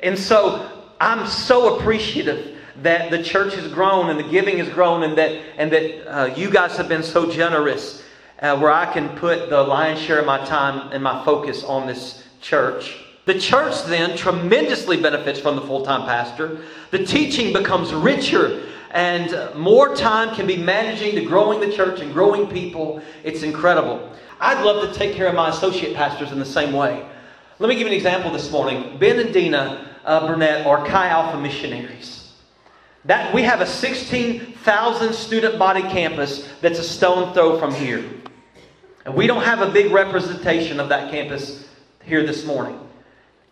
And 0.00 0.18
so 0.18 0.86
I'm 1.00 1.26
so 1.28 1.76
appreciative 1.76 2.57
that 2.82 3.10
the 3.10 3.22
church 3.22 3.54
has 3.54 3.70
grown 3.72 4.10
and 4.10 4.18
the 4.18 4.28
giving 4.30 4.58
has 4.58 4.68
grown 4.68 5.02
and 5.02 5.16
that, 5.18 5.30
and 5.56 5.72
that 5.72 6.06
uh, 6.06 6.24
you 6.34 6.50
guys 6.50 6.76
have 6.76 6.88
been 6.88 7.02
so 7.02 7.30
generous 7.30 8.02
uh, 8.40 8.56
where 8.58 8.70
I 8.70 8.92
can 8.92 9.08
put 9.16 9.50
the 9.50 9.62
lion's 9.62 10.00
share 10.00 10.20
of 10.20 10.26
my 10.26 10.44
time 10.44 10.92
and 10.92 11.02
my 11.02 11.24
focus 11.24 11.64
on 11.64 11.86
this 11.86 12.24
church. 12.40 12.98
The 13.24 13.38
church 13.38 13.84
then 13.84 14.16
tremendously 14.16 15.00
benefits 15.00 15.38
from 15.38 15.56
the 15.56 15.62
full 15.62 15.84
time 15.84 16.02
pastor. 16.02 16.60
The 16.90 17.04
teaching 17.04 17.52
becomes 17.52 17.92
richer 17.92 18.62
and 18.92 19.54
more 19.54 19.94
time 19.94 20.34
can 20.34 20.46
be 20.46 20.56
managing 20.56 21.14
to 21.16 21.24
growing 21.24 21.60
the 21.60 21.70
church 21.70 22.00
and 22.00 22.12
growing 22.12 22.46
people. 22.46 23.02
It's 23.24 23.42
incredible. 23.42 24.10
I'd 24.40 24.64
love 24.64 24.88
to 24.88 24.98
take 24.98 25.14
care 25.14 25.26
of 25.26 25.34
my 25.34 25.50
associate 25.50 25.94
pastors 25.94 26.32
in 26.32 26.38
the 26.38 26.46
same 26.46 26.72
way. 26.72 27.06
Let 27.58 27.68
me 27.68 27.74
give 27.74 27.82
you 27.82 27.92
an 27.92 27.96
example 27.96 28.30
this 28.30 28.50
morning. 28.50 28.96
Ben 28.98 29.18
and 29.18 29.34
Dina 29.34 29.94
uh, 30.04 30.26
Burnett 30.26 30.64
are 30.66 30.86
Chi 30.86 31.08
Alpha 31.08 31.38
missionaries. 31.38 32.17
That 33.04 33.32
we 33.34 33.42
have 33.42 33.60
a 33.60 33.66
16,000 33.66 35.12
student 35.14 35.58
body 35.58 35.82
campus 35.82 36.48
that's 36.60 36.78
a 36.78 36.84
stone 36.84 37.32
throw 37.32 37.58
from 37.58 37.72
here. 37.72 38.04
And 39.04 39.14
we 39.14 39.26
don't 39.26 39.42
have 39.42 39.60
a 39.60 39.70
big 39.70 39.92
representation 39.92 40.80
of 40.80 40.90
that 40.90 41.10
campus 41.10 41.66
here 42.04 42.26
this 42.26 42.44
morning. 42.44 42.78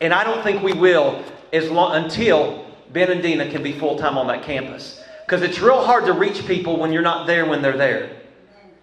And 0.00 0.12
I 0.12 0.24
don't 0.24 0.42
think 0.42 0.62
we 0.62 0.72
will 0.72 1.24
as 1.52 1.70
long, 1.70 2.04
until 2.04 2.66
Ben 2.92 3.10
and 3.10 3.22
Dina 3.22 3.50
can 3.50 3.62
be 3.62 3.72
full 3.72 3.96
time 3.96 4.18
on 4.18 4.26
that 4.26 4.42
campus. 4.42 5.02
Because 5.24 5.42
it's 5.42 5.58
real 5.58 5.82
hard 5.82 6.04
to 6.06 6.12
reach 6.12 6.46
people 6.46 6.78
when 6.78 6.92
you're 6.92 7.02
not 7.02 7.26
there 7.26 7.46
when 7.46 7.62
they're 7.62 7.76
there. 7.76 8.16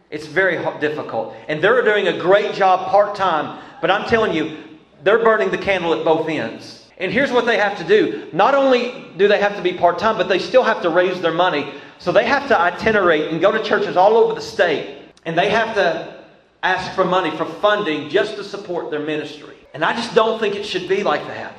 It's 0.10 0.28
very 0.28 0.58
difficult. 0.80 1.36
And 1.48 1.64
they're 1.64 1.84
doing 1.84 2.08
a 2.08 2.18
great 2.18 2.54
job 2.54 2.90
part 2.90 3.16
time. 3.16 3.62
But 3.82 3.92
I'm 3.92 4.08
telling 4.08 4.34
you, 4.34 4.58
they're 5.04 5.24
burning 5.24 5.52
the 5.52 5.58
candle 5.58 5.94
at 5.94 6.04
both 6.04 6.28
ends. 6.30 6.83
And 6.98 7.12
here's 7.12 7.32
what 7.32 7.46
they 7.46 7.58
have 7.58 7.78
to 7.80 7.84
do. 7.84 8.30
Not 8.34 8.56
only 8.56 9.06
do 9.18 9.28
they 9.28 9.40
have 9.40 9.56
to 9.56 9.62
be 9.62 9.74
part 9.74 9.98
time, 9.98 10.18
but 10.18 10.30
they 10.30 10.40
still 10.40 10.64
have 10.64 10.82
to 10.84 10.90
raise 10.90 11.20
their 11.22 11.34
money. 11.34 11.74
So 11.98 12.12
they 12.12 12.26
have 12.26 12.48
to 12.50 12.60
itinerate 12.60 13.32
and 13.32 13.42
go 13.42 13.52
to 13.52 13.64
churches 13.64 13.98
all 13.98 14.16
over 14.18 14.34
the 14.34 14.42
state. 14.42 15.00
And 15.26 15.38
they 15.38 15.50
have 15.50 15.76
to 15.76 16.24
ask 16.62 16.94
for 16.94 17.04
money, 17.04 17.36
for 17.36 17.46
funding, 17.46 18.10
just 18.10 18.36
to 18.36 18.44
support 18.44 18.92
their 18.92 19.00
ministry. 19.00 19.56
And 19.74 19.84
I 19.84 19.94
just 19.94 20.14
don't 20.14 20.40
think 20.40 20.56
it 20.56 20.66
should 20.66 20.88
be 20.88 21.04
like 21.04 21.26
that. 21.28 21.56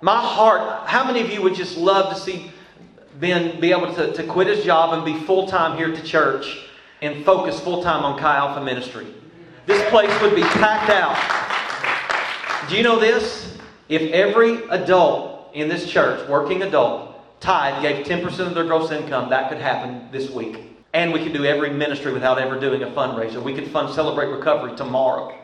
My 0.00 0.20
heart, 0.20 0.88
how 0.88 1.04
many 1.04 1.20
of 1.20 1.30
you 1.30 1.42
would 1.42 1.54
just 1.54 1.76
love 1.76 2.12
to 2.12 2.20
see 2.20 2.50
Ben 3.20 3.60
be 3.60 3.70
able 3.70 3.94
to, 3.94 4.12
to 4.12 4.24
quit 4.24 4.48
his 4.48 4.64
job 4.64 4.94
and 4.94 5.04
be 5.04 5.24
full 5.26 5.46
time 5.46 5.76
here 5.76 5.88
at 5.88 5.94
the 5.94 6.06
church 6.06 6.66
and 7.02 7.24
focus 7.24 7.60
full 7.60 7.82
time 7.82 8.04
on 8.04 8.18
Chi 8.18 8.36
Alpha 8.36 8.64
ministry? 8.64 9.06
This 9.66 9.88
place 9.90 10.10
would 10.20 10.34
be 10.34 10.42
packed 10.42 10.90
out. 10.90 11.16
Do 12.68 12.76
you 12.76 12.82
know 12.82 12.98
this? 12.98 13.51
If 13.92 14.10
every 14.12 14.54
adult 14.70 15.50
in 15.52 15.68
this 15.68 15.86
church, 15.86 16.26
working 16.26 16.62
adult, 16.62 17.40
tithe, 17.40 17.82
gave 17.82 18.06
10% 18.06 18.38
of 18.38 18.54
their 18.54 18.64
gross 18.64 18.90
income, 18.90 19.28
that 19.28 19.50
could 19.50 19.58
happen 19.58 20.08
this 20.10 20.30
week. 20.30 20.60
And 20.94 21.12
we 21.12 21.22
could 21.22 21.34
do 21.34 21.44
every 21.44 21.68
ministry 21.68 22.10
without 22.10 22.38
ever 22.38 22.58
doing 22.58 22.84
a 22.84 22.86
fundraiser. 22.86 23.42
We 23.42 23.52
could 23.52 23.68
fund 23.68 23.94
Celebrate 23.94 24.28
Recovery 24.28 24.74
tomorrow. 24.76 25.38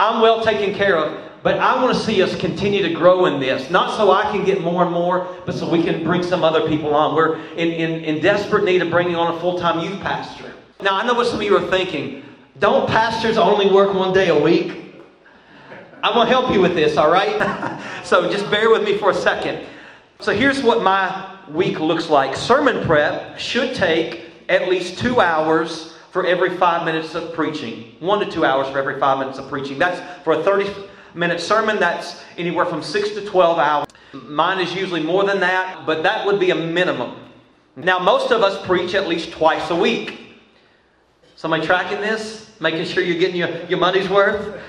I'm 0.00 0.20
well 0.20 0.42
taken 0.42 0.74
care 0.74 0.96
of, 0.96 1.30
but 1.44 1.58
I 1.58 1.80
want 1.80 1.96
to 1.96 2.02
see 2.02 2.20
us 2.24 2.34
continue 2.40 2.82
to 2.82 2.92
grow 2.92 3.26
in 3.26 3.38
this. 3.38 3.70
Not 3.70 3.96
so 3.96 4.10
I 4.10 4.22
can 4.32 4.44
get 4.44 4.60
more 4.60 4.82
and 4.82 4.90
more, 4.90 5.28
but 5.46 5.54
so 5.54 5.70
we 5.70 5.84
can 5.84 6.02
bring 6.02 6.24
some 6.24 6.42
other 6.42 6.66
people 6.66 6.92
on. 6.92 7.14
We're 7.14 7.36
in, 7.52 7.68
in, 7.68 8.02
in 8.02 8.20
desperate 8.20 8.64
need 8.64 8.82
of 8.82 8.90
bringing 8.90 9.14
on 9.14 9.36
a 9.36 9.38
full 9.38 9.60
time 9.60 9.78
youth 9.78 10.00
pastor. 10.00 10.52
Now, 10.82 10.96
I 10.96 11.06
know 11.06 11.14
what 11.14 11.28
some 11.28 11.36
of 11.36 11.44
you 11.44 11.56
are 11.56 11.70
thinking. 11.70 12.24
Don't 12.58 12.88
pastors 12.88 13.38
only 13.38 13.70
work 13.70 13.94
one 13.94 14.12
day 14.12 14.30
a 14.30 14.36
week? 14.36 14.89
I'm 16.02 16.14
going 16.14 16.26
to 16.26 16.32
help 16.32 16.52
you 16.52 16.60
with 16.60 16.74
this, 16.74 16.96
all 16.96 17.10
right? 17.10 17.38
so 18.04 18.30
just 18.30 18.50
bear 18.50 18.70
with 18.70 18.82
me 18.82 18.96
for 18.96 19.10
a 19.10 19.14
second. 19.14 19.66
So 20.20 20.32
here's 20.32 20.62
what 20.62 20.82
my 20.82 21.38
week 21.50 21.80
looks 21.80 22.08
like 22.08 22.36
sermon 22.36 22.84
prep 22.86 23.38
should 23.38 23.74
take 23.74 24.26
at 24.48 24.68
least 24.68 24.98
two 24.98 25.20
hours 25.20 25.94
for 26.12 26.26
every 26.26 26.56
five 26.56 26.84
minutes 26.84 27.14
of 27.14 27.32
preaching. 27.34 27.96
One 28.00 28.20
to 28.20 28.30
two 28.30 28.44
hours 28.44 28.68
for 28.68 28.78
every 28.78 28.98
five 28.98 29.18
minutes 29.18 29.38
of 29.38 29.48
preaching. 29.48 29.78
That's 29.78 30.00
for 30.24 30.34
a 30.34 30.42
30 30.42 30.72
minute 31.14 31.40
sermon, 31.40 31.78
that's 31.78 32.22
anywhere 32.36 32.66
from 32.66 32.82
six 32.82 33.10
to 33.10 33.24
12 33.24 33.58
hours. 33.58 33.86
Mine 34.12 34.60
is 34.60 34.74
usually 34.74 35.02
more 35.02 35.24
than 35.24 35.40
that, 35.40 35.86
but 35.86 36.02
that 36.02 36.26
would 36.26 36.40
be 36.40 36.50
a 36.50 36.54
minimum. 36.54 37.16
Now, 37.76 37.98
most 37.98 38.32
of 38.32 38.42
us 38.42 38.64
preach 38.66 38.94
at 38.94 39.06
least 39.06 39.32
twice 39.32 39.70
a 39.70 39.76
week. 39.76 40.18
Somebody 41.36 41.64
tracking 41.64 42.00
this? 42.00 42.50
Making 42.60 42.84
sure 42.84 43.02
you're 43.02 43.18
getting 43.18 43.36
your, 43.36 43.64
your 43.66 43.78
money's 43.78 44.08
worth? 44.08 44.60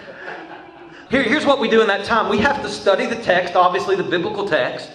Here, 1.11 1.23
here's 1.23 1.45
what 1.45 1.59
we 1.59 1.67
do 1.67 1.81
in 1.81 1.87
that 1.87 2.05
time 2.05 2.29
we 2.29 2.37
have 2.37 2.61
to 2.61 2.69
study 2.69 3.05
the 3.05 3.17
text, 3.17 3.57
obviously, 3.57 3.97
the 3.97 4.03
biblical 4.03 4.47
text. 4.47 4.89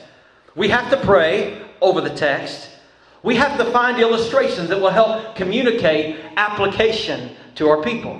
We 0.54 0.70
have 0.70 0.90
to 0.90 0.96
pray 0.96 1.62
over 1.82 2.00
the 2.00 2.08
text. 2.08 2.70
We 3.22 3.36
have 3.36 3.58
to 3.58 3.66
find 3.66 4.00
illustrations 4.00 4.70
that 4.70 4.80
will 4.80 4.88
help 4.88 5.36
communicate 5.36 6.18
application 6.38 7.36
to 7.56 7.68
our 7.68 7.82
people. 7.82 8.18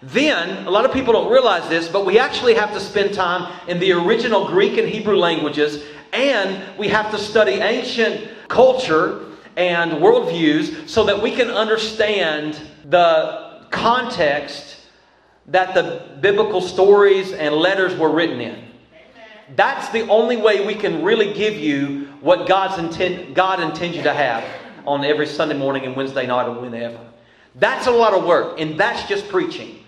Then, 0.00 0.66
a 0.66 0.70
lot 0.70 0.86
of 0.86 0.94
people 0.94 1.12
don't 1.12 1.30
realize 1.30 1.68
this, 1.68 1.88
but 1.88 2.06
we 2.06 2.18
actually 2.18 2.54
have 2.54 2.72
to 2.72 2.80
spend 2.80 3.12
time 3.12 3.52
in 3.68 3.78
the 3.78 3.92
original 3.92 4.46
Greek 4.46 4.78
and 4.78 4.88
Hebrew 4.88 5.16
languages, 5.16 5.84
and 6.14 6.78
we 6.78 6.88
have 6.88 7.10
to 7.10 7.18
study 7.18 7.52
ancient 7.52 8.30
culture 8.48 9.26
and 9.58 9.92
worldviews 9.92 10.88
so 10.88 11.04
that 11.04 11.20
we 11.20 11.32
can 11.32 11.50
understand 11.50 12.58
the 12.86 13.66
context 13.70 14.78
that 15.50 15.74
the 15.74 16.16
biblical 16.20 16.60
stories 16.60 17.32
and 17.32 17.54
letters 17.54 17.96
were 17.98 18.10
written 18.10 18.40
in. 18.40 18.64
That's 19.56 19.88
the 19.90 20.08
only 20.08 20.36
way 20.36 20.64
we 20.64 20.74
can 20.74 21.02
really 21.02 21.32
give 21.34 21.54
you 21.54 22.06
what 22.20 22.46
God's 22.46 22.78
intent, 22.78 23.34
God 23.34 23.60
intends 23.60 23.96
you 23.96 24.02
to 24.04 24.14
have 24.14 24.44
on 24.86 25.04
every 25.04 25.26
Sunday 25.26 25.56
morning 25.56 25.84
and 25.84 25.96
Wednesday 25.96 26.26
night 26.26 26.46
or 26.46 26.60
whenever. 26.60 27.00
That's 27.56 27.88
a 27.88 27.90
lot 27.90 28.14
of 28.14 28.24
work, 28.24 28.60
and 28.60 28.78
that's 28.78 29.08
just 29.08 29.28
preaching. 29.28 29.80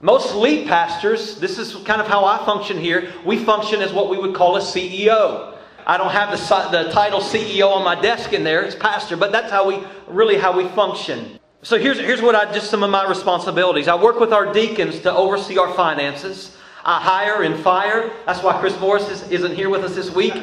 Most 0.00 0.36
lead 0.36 0.68
pastors, 0.68 1.40
this 1.40 1.58
is 1.58 1.74
kind 1.84 2.00
of 2.00 2.06
how 2.06 2.24
I 2.24 2.44
function 2.44 2.78
here, 2.78 3.12
we 3.26 3.44
function 3.44 3.82
as 3.82 3.92
what 3.92 4.08
we 4.08 4.16
would 4.16 4.34
call 4.34 4.56
a 4.56 4.60
CEO. 4.60 5.56
I 5.84 5.96
don't 5.96 6.12
have 6.12 6.30
the, 6.30 6.84
the 6.84 6.92
title 6.92 7.20
CEO 7.20 7.72
on 7.72 7.82
my 7.82 8.00
desk 8.00 8.32
in 8.32 8.44
there, 8.44 8.62
it's 8.62 8.76
pastor, 8.76 9.16
but 9.16 9.32
that's 9.32 9.50
how 9.50 9.66
we 9.66 9.82
really 10.06 10.36
how 10.36 10.56
we 10.56 10.68
function. 10.68 11.37
So 11.62 11.76
here's, 11.76 11.98
here's 11.98 12.22
what 12.22 12.36
I 12.36 12.52
just 12.52 12.70
some 12.70 12.84
of 12.84 12.90
my 12.90 13.08
responsibilities. 13.08 13.88
I 13.88 13.96
work 13.96 14.20
with 14.20 14.32
our 14.32 14.52
deacons 14.52 15.00
to 15.00 15.12
oversee 15.12 15.58
our 15.58 15.74
finances. 15.74 16.56
I 16.84 17.00
hire 17.00 17.42
and 17.42 17.58
fire. 17.58 18.12
That's 18.26 18.44
why 18.44 18.60
Chris 18.60 18.78
Morris 18.78 19.10
is, 19.10 19.28
isn't 19.28 19.56
here 19.56 19.68
with 19.68 19.82
us 19.82 19.96
this 19.96 20.08
week. 20.14 20.34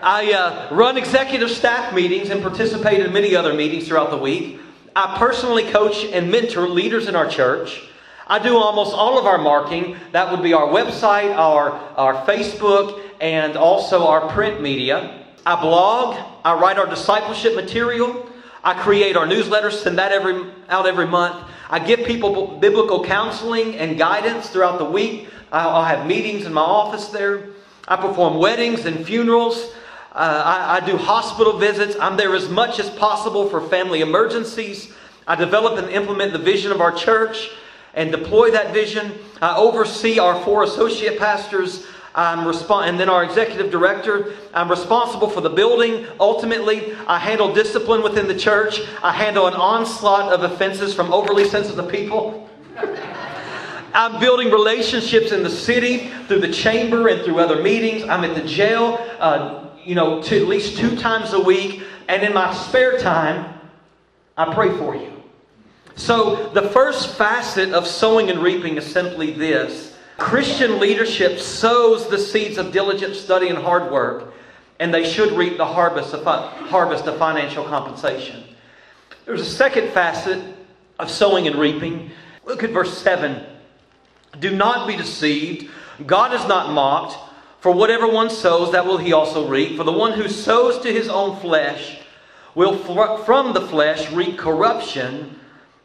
I 0.00 0.32
uh, 0.32 0.72
run 0.72 0.96
executive 0.96 1.50
staff 1.50 1.92
meetings 1.92 2.30
and 2.30 2.40
participate 2.40 3.00
in 3.04 3.12
many 3.12 3.34
other 3.34 3.52
meetings 3.52 3.88
throughout 3.88 4.10
the 4.10 4.16
week. 4.16 4.60
I 4.94 5.16
personally 5.18 5.64
coach 5.64 6.04
and 6.04 6.30
mentor 6.30 6.68
leaders 6.68 7.08
in 7.08 7.16
our 7.16 7.28
church. 7.28 7.82
I 8.28 8.38
do 8.38 8.56
almost 8.56 8.94
all 8.94 9.18
of 9.18 9.26
our 9.26 9.38
marketing. 9.38 9.96
That 10.12 10.30
would 10.30 10.44
be 10.44 10.52
our 10.52 10.68
website, 10.68 11.36
our, 11.36 11.72
our 11.72 12.24
Facebook, 12.24 13.02
and 13.20 13.56
also 13.56 14.06
our 14.06 14.28
print 14.28 14.62
media. 14.62 15.24
I 15.44 15.60
blog. 15.60 16.16
I 16.44 16.54
write 16.54 16.78
our 16.78 16.86
discipleship 16.86 17.56
material. 17.56 18.27
I 18.68 18.74
create 18.74 19.16
our 19.16 19.26
newsletters, 19.26 19.82
send 19.82 19.96
that 19.96 20.12
every, 20.12 20.44
out 20.68 20.86
every 20.86 21.06
month. 21.06 21.42
I 21.70 21.78
give 21.78 22.04
people 22.04 22.58
biblical 22.58 23.02
counseling 23.02 23.76
and 23.76 23.96
guidance 23.96 24.50
throughout 24.50 24.78
the 24.78 24.84
week. 24.84 25.30
I'll 25.50 25.84
have 25.84 26.06
meetings 26.06 26.44
in 26.44 26.52
my 26.52 26.60
office 26.60 27.08
there. 27.08 27.46
I 27.88 27.96
perform 27.96 28.36
weddings 28.36 28.84
and 28.84 29.06
funerals. 29.06 29.72
Uh, 30.12 30.42
I, 30.44 30.76
I 30.76 30.86
do 30.86 30.98
hospital 30.98 31.56
visits. 31.56 31.96
I'm 31.98 32.18
there 32.18 32.34
as 32.34 32.50
much 32.50 32.78
as 32.78 32.90
possible 32.90 33.48
for 33.48 33.66
family 33.68 34.02
emergencies. 34.02 34.92
I 35.26 35.34
develop 35.34 35.82
and 35.82 35.88
implement 35.88 36.34
the 36.34 36.38
vision 36.38 36.70
of 36.70 36.82
our 36.82 36.92
church 36.92 37.48
and 37.94 38.12
deploy 38.12 38.50
that 38.50 38.74
vision. 38.74 39.14
I 39.40 39.56
oversee 39.56 40.18
our 40.18 40.44
four 40.44 40.64
associate 40.64 41.18
pastors. 41.18 41.86
I'm 42.14 42.40
resp- 42.40 42.88
and 42.88 42.98
then 42.98 43.08
our 43.08 43.24
executive 43.24 43.70
director. 43.70 44.34
I'm 44.54 44.70
responsible 44.70 45.28
for 45.28 45.40
the 45.40 45.50
building. 45.50 46.06
Ultimately, 46.18 46.94
I 47.06 47.18
handle 47.18 47.52
discipline 47.52 48.02
within 48.02 48.26
the 48.26 48.36
church. 48.36 48.80
I 49.02 49.12
handle 49.12 49.46
an 49.46 49.54
onslaught 49.54 50.32
of 50.32 50.42
offenses 50.50 50.94
from 50.94 51.12
overly 51.12 51.44
sensitive 51.44 51.90
people. 51.90 52.48
I'm 53.94 54.20
building 54.20 54.50
relationships 54.50 55.32
in 55.32 55.42
the 55.42 55.50
city 55.50 56.08
through 56.26 56.40
the 56.40 56.52
chamber 56.52 57.08
and 57.08 57.22
through 57.24 57.38
other 57.40 57.62
meetings. 57.62 58.04
I'm 58.04 58.24
at 58.24 58.34
the 58.34 58.46
jail, 58.46 58.98
uh, 59.18 59.70
you 59.82 59.94
know, 59.94 60.22
to 60.22 60.40
at 60.40 60.46
least 60.46 60.78
two 60.78 60.96
times 60.96 61.32
a 61.32 61.40
week. 61.40 61.82
And 62.08 62.22
in 62.22 62.32
my 62.32 62.52
spare 62.54 62.98
time, 62.98 63.58
I 64.36 64.52
pray 64.54 64.76
for 64.76 64.94
you. 64.94 65.12
So, 65.96 66.50
the 66.50 66.62
first 66.68 67.16
facet 67.16 67.72
of 67.72 67.86
sowing 67.86 68.30
and 68.30 68.40
reaping 68.40 68.76
is 68.76 68.86
simply 68.86 69.32
this 69.32 69.87
Christian 70.18 70.78
leadership 70.78 71.38
sows 71.38 72.08
the 72.08 72.18
seeds 72.18 72.58
of 72.58 72.72
diligent 72.72 73.16
study 73.16 73.48
and 73.48 73.56
hard 73.56 73.90
work, 73.90 74.34
and 74.78 74.92
they 74.92 75.10
should 75.10 75.32
reap 75.32 75.56
the 75.56 75.64
harvest 75.64 76.12
of, 76.12 76.24
harvest 76.24 77.06
of 77.06 77.18
financial 77.18 77.64
compensation. 77.64 78.44
There's 79.24 79.40
a 79.40 79.46
second 79.46 79.92
facet 79.92 80.42
of 80.98 81.10
sowing 81.10 81.46
and 81.46 81.56
reaping. 81.56 82.10
Look 82.44 82.62
at 82.62 82.70
verse 82.70 82.98
7. 82.98 83.42
Do 84.38 84.54
not 84.54 84.86
be 84.86 84.96
deceived. 84.96 85.70
God 86.06 86.34
is 86.34 86.46
not 86.46 86.72
mocked. 86.72 87.16
For 87.60 87.72
whatever 87.72 88.06
one 88.06 88.28
sows, 88.28 88.72
that 88.72 88.86
will 88.86 88.98
he 88.98 89.12
also 89.12 89.48
reap. 89.48 89.76
For 89.78 89.84
the 89.84 89.92
one 89.92 90.12
who 90.12 90.28
sows 90.28 90.78
to 90.82 90.92
his 90.92 91.08
own 91.08 91.40
flesh 91.40 91.98
will 92.54 92.76
from 93.24 93.52
the 93.54 93.66
flesh 93.66 94.10
reap 94.12 94.36
corruption 94.36 95.38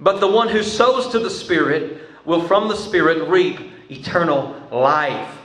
but 0.03 0.19
the 0.19 0.27
one 0.27 0.49
who 0.49 0.63
sows 0.63 1.07
to 1.09 1.19
the 1.19 1.29
Spirit 1.29 2.01
will 2.25 2.45
from 2.45 2.67
the 2.67 2.75
Spirit 2.75 3.29
reap 3.29 3.57
eternal 3.89 4.55
life. 4.71 5.37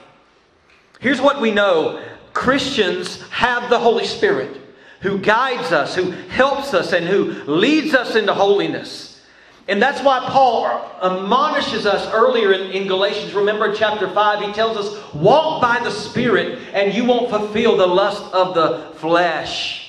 Here's 1.01 1.21
what 1.21 1.41
we 1.41 1.51
know 1.51 2.03
Christians 2.33 3.23
have 3.31 3.71
the 3.71 3.79
Holy 3.79 4.05
Spirit 4.05 4.57
who 5.01 5.19
guides 5.19 5.73
us, 5.73 5.95
who 5.95 6.11
helps 6.11 6.75
us, 6.75 6.93
and 6.93 7.07
who 7.07 7.33
leads 7.45 7.95
us 7.95 8.17
into 8.17 8.35
holiness. 8.35 9.25
And 9.69 9.83
that's 9.83 10.03
why 10.03 10.21
Paul 10.21 10.67
admonishes 11.03 11.85
us 11.85 12.11
earlier 12.13 12.53
in, 12.53 12.71
in, 12.71 12.89
Galatians. 12.89 13.35
Remember 13.35 13.75
chapter 13.75 14.09
5, 14.09 14.45
he 14.45 14.53
tells 14.53 14.79
us, 14.79 15.15
Walk 15.15 15.61
by 15.61 15.79
the 15.85 15.91
Spirit, 15.91 16.59
and 16.73 16.95
you 16.95 17.05
won't 17.05 17.29
fulfill 17.29 17.77
the 17.77 17.87
lust 17.87 18.25
of 18.33 18.55
the 18.55 18.99
flesh. 18.99 19.85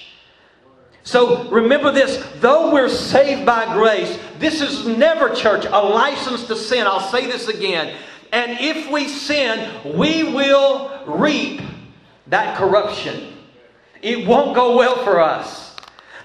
So 1.03 1.49
remember 1.49 1.91
this 1.91 2.23
though 2.35 2.71
we're 2.71 2.89
saved 2.89 3.45
by 3.45 3.73
grace, 3.73 4.19
this 4.37 4.61
is 4.61 4.85
never, 4.85 5.33
church, 5.33 5.65
a 5.65 5.79
license 5.79 6.45
to 6.47 6.55
sin. 6.55 6.85
I'll 6.85 6.99
say 6.99 7.25
this 7.25 7.47
again. 7.47 7.95
And 8.31 8.59
if 8.59 8.91
we 8.91 9.07
sin, 9.07 9.97
we 9.97 10.23
will 10.23 10.91
reap 11.05 11.61
that 12.27 12.57
corruption. 12.57 13.33
It 14.01 14.27
won't 14.27 14.55
go 14.55 14.77
well 14.77 15.03
for 15.03 15.19
us. 15.19 15.75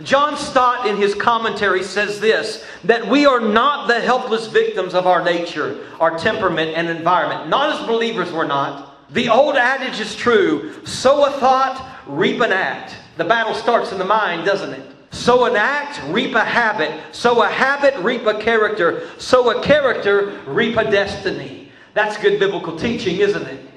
John 0.02 0.36
Stott, 0.36 0.88
in 0.88 0.96
his 0.96 1.14
commentary, 1.14 1.82
says 1.82 2.20
this 2.20 2.64
that 2.82 3.06
we 3.06 3.26
are 3.26 3.40
not 3.40 3.86
the 3.86 4.00
helpless 4.00 4.48
victims 4.48 4.92
of 4.92 5.06
our 5.06 5.24
nature, 5.24 5.86
our 6.00 6.18
temperament, 6.18 6.72
and 6.76 6.88
environment. 6.88 7.48
Not 7.48 7.80
as 7.80 7.86
believers, 7.86 8.32
we're 8.32 8.46
not. 8.46 9.12
The 9.12 9.28
old 9.28 9.56
adage 9.56 10.00
is 10.00 10.16
true 10.16 10.84
sow 10.84 11.26
a 11.26 11.30
thought, 11.38 12.02
reap 12.06 12.40
an 12.40 12.52
act. 12.52 12.96
The 13.16 13.24
battle 13.24 13.54
starts 13.54 13.92
in 13.92 13.98
the 13.98 14.04
mind, 14.04 14.44
doesn't 14.44 14.72
it? 14.72 14.90
Sow 15.12 15.44
an 15.44 15.54
act, 15.54 16.02
reap 16.12 16.34
a 16.34 16.44
habit. 16.44 17.14
Sow 17.14 17.42
a 17.42 17.48
habit, 17.48 17.96
reap 17.98 18.26
a 18.26 18.40
character. 18.40 19.08
Sow 19.18 19.50
a 19.50 19.62
character, 19.62 20.40
reap 20.46 20.76
a 20.76 20.90
destiny. 20.90 21.63
That's 21.94 22.18
good 22.18 22.38
biblical 22.38 22.76
teaching, 22.76 23.20
isn't 23.20 23.46
it? 23.46 23.70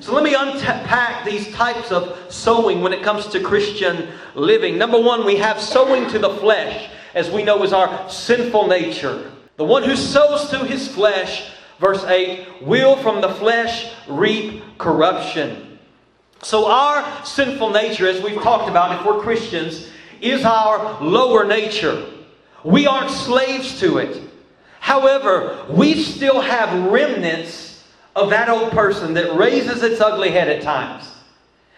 So 0.00 0.14
let 0.14 0.24
me 0.24 0.34
unpack 0.34 1.24
these 1.24 1.52
types 1.52 1.92
of 1.92 2.18
sowing 2.28 2.80
when 2.80 2.92
it 2.92 3.02
comes 3.02 3.26
to 3.28 3.40
Christian 3.40 4.08
living. 4.34 4.78
Number 4.78 5.00
one, 5.00 5.24
we 5.24 5.36
have 5.36 5.60
sowing 5.60 6.08
to 6.10 6.18
the 6.18 6.30
flesh, 6.36 6.90
as 7.14 7.30
we 7.30 7.44
know 7.44 7.62
is 7.62 7.72
our 7.72 8.08
sinful 8.08 8.66
nature. 8.66 9.30
The 9.58 9.64
one 9.64 9.84
who 9.84 9.94
sows 9.94 10.50
to 10.50 10.64
his 10.64 10.88
flesh, 10.88 11.52
verse 11.78 12.02
8, 12.02 12.62
will 12.62 12.96
from 12.96 13.20
the 13.20 13.28
flesh 13.28 13.92
reap 14.08 14.62
corruption. 14.78 15.78
So, 16.42 16.66
our 16.66 17.24
sinful 17.24 17.70
nature, 17.70 18.08
as 18.08 18.20
we've 18.20 18.42
talked 18.42 18.68
about, 18.68 18.98
if 18.98 19.06
we're 19.06 19.20
Christians, 19.20 19.88
is 20.20 20.44
our 20.44 21.00
lower 21.00 21.44
nature. 21.44 22.04
We 22.64 22.88
aren't 22.88 23.10
slaves 23.10 23.78
to 23.78 23.98
it. 23.98 24.20
However, 24.82 25.64
we 25.70 26.02
still 26.02 26.40
have 26.40 26.90
remnants 26.90 27.84
of 28.16 28.30
that 28.30 28.48
old 28.48 28.72
person 28.72 29.14
that 29.14 29.36
raises 29.36 29.80
its 29.84 30.00
ugly 30.00 30.32
head 30.32 30.48
at 30.48 30.60
times. 30.60 31.08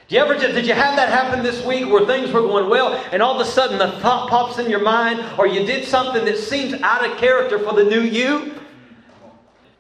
Did 0.09 0.15
you 0.15 0.23
ever 0.23 0.39
did 0.39 0.67
you 0.67 0.73
have 0.73 0.97
that 0.97 1.11
happen 1.11 1.43
this 1.43 1.63
week 1.67 1.87
where 1.87 2.07
things 2.07 2.33
were 2.33 2.41
going 2.41 2.71
well 2.71 2.95
and 3.13 3.23
all 3.23 3.39
of 3.39 3.47
a 3.47 3.51
sudden 3.51 3.77
the 3.77 4.01
thought 4.01 4.31
pops 4.31 4.59
in 4.59 4.71
your 4.71 4.81
mind 4.81 5.23
or 5.39 5.47
you 5.47 5.67
did 5.67 5.85
something 5.87 6.25
that 6.25 6.39
seems 6.39 6.73
out 6.81 7.07
of 7.07 7.19
character 7.19 7.59
for 7.59 7.75
the 7.75 7.85
new 7.85 8.01
you? 8.01 8.55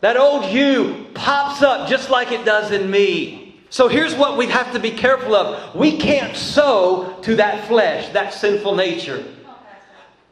That 0.02 0.18
old 0.18 0.44
you 0.52 1.06
pops 1.14 1.62
up 1.62 1.88
just 1.88 2.10
like 2.10 2.30
it 2.30 2.44
does 2.44 2.72
in 2.72 2.90
me. 2.90 3.56
So 3.70 3.88
here's 3.88 4.14
what 4.14 4.36
we 4.36 4.48
have 4.48 4.70
to 4.74 4.78
be 4.78 4.90
careful 4.90 5.34
of. 5.34 5.74
We 5.74 5.96
can't 5.96 6.36
sow 6.36 7.18
to 7.22 7.36
that 7.36 7.66
flesh, 7.68 8.10
that 8.10 8.34
sinful 8.34 8.74
nature. 8.74 9.24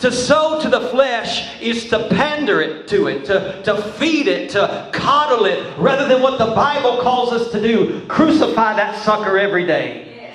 To 0.03 0.11
sow 0.11 0.61
to 0.61 0.69
the 0.69 0.89
flesh 0.89 1.61
is 1.61 1.89
to 1.91 2.09
pander 2.09 2.61
it 2.61 2.89
to 2.89 3.07
it, 3.07 3.25
to, 3.27 3.63
to 3.63 3.81
feed 3.93 4.27
it, 4.27 4.51
to 4.51 4.91
coddle 4.93 5.45
it, 5.45 5.79
rather 5.79 6.09
than 6.09 6.21
what 6.21 6.39
the 6.39 6.53
Bible 6.57 7.01
calls 7.01 7.33
us 7.33 7.53
to 7.53 7.63
do 7.63 8.05
crucify 8.09 8.75
that 8.75 9.01
sucker 9.05 9.39
every 9.39 9.65
day. 9.65 10.35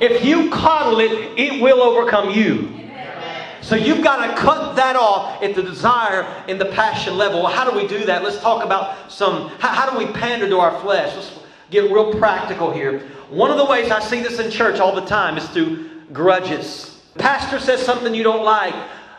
If 0.00 0.24
you 0.24 0.48
coddle 0.50 1.00
it, 1.00 1.10
it 1.36 1.60
will 1.60 1.82
overcome 1.82 2.30
you. 2.30 2.88
So 3.62 3.74
you've 3.74 4.04
got 4.04 4.28
to 4.28 4.40
cut 4.40 4.76
that 4.76 4.94
off 4.94 5.42
at 5.42 5.56
the 5.56 5.62
desire 5.64 6.22
and 6.46 6.60
the 6.60 6.66
passion 6.66 7.18
level. 7.18 7.42
Well, 7.42 7.52
how 7.52 7.68
do 7.68 7.76
we 7.76 7.88
do 7.88 8.04
that? 8.04 8.22
Let's 8.22 8.38
talk 8.40 8.64
about 8.64 9.10
some. 9.10 9.48
How, 9.58 9.68
how 9.70 9.90
do 9.90 9.98
we 9.98 10.12
pander 10.12 10.48
to 10.48 10.58
our 10.58 10.80
flesh? 10.80 11.12
Let's, 11.16 11.42
get 11.72 11.90
real 11.90 12.14
practical 12.14 12.70
here. 12.70 13.08
One 13.30 13.50
of 13.50 13.56
the 13.56 13.64
ways 13.64 13.90
I 13.90 13.98
see 13.98 14.22
this 14.22 14.38
in 14.38 14.50
church 14.52 14.78
all 14.78 14.94
the 14.94 15.06
time 15.06 15.36
is 15.38 15.48
through 15.48 15.88
grudges. 16.12 16.91
Pastor 17.18 17.60
says 17.60 17.84
something 17.84 18.14
you 18.14 18.22
don't 18.22 18.44
like. 18.44 18.74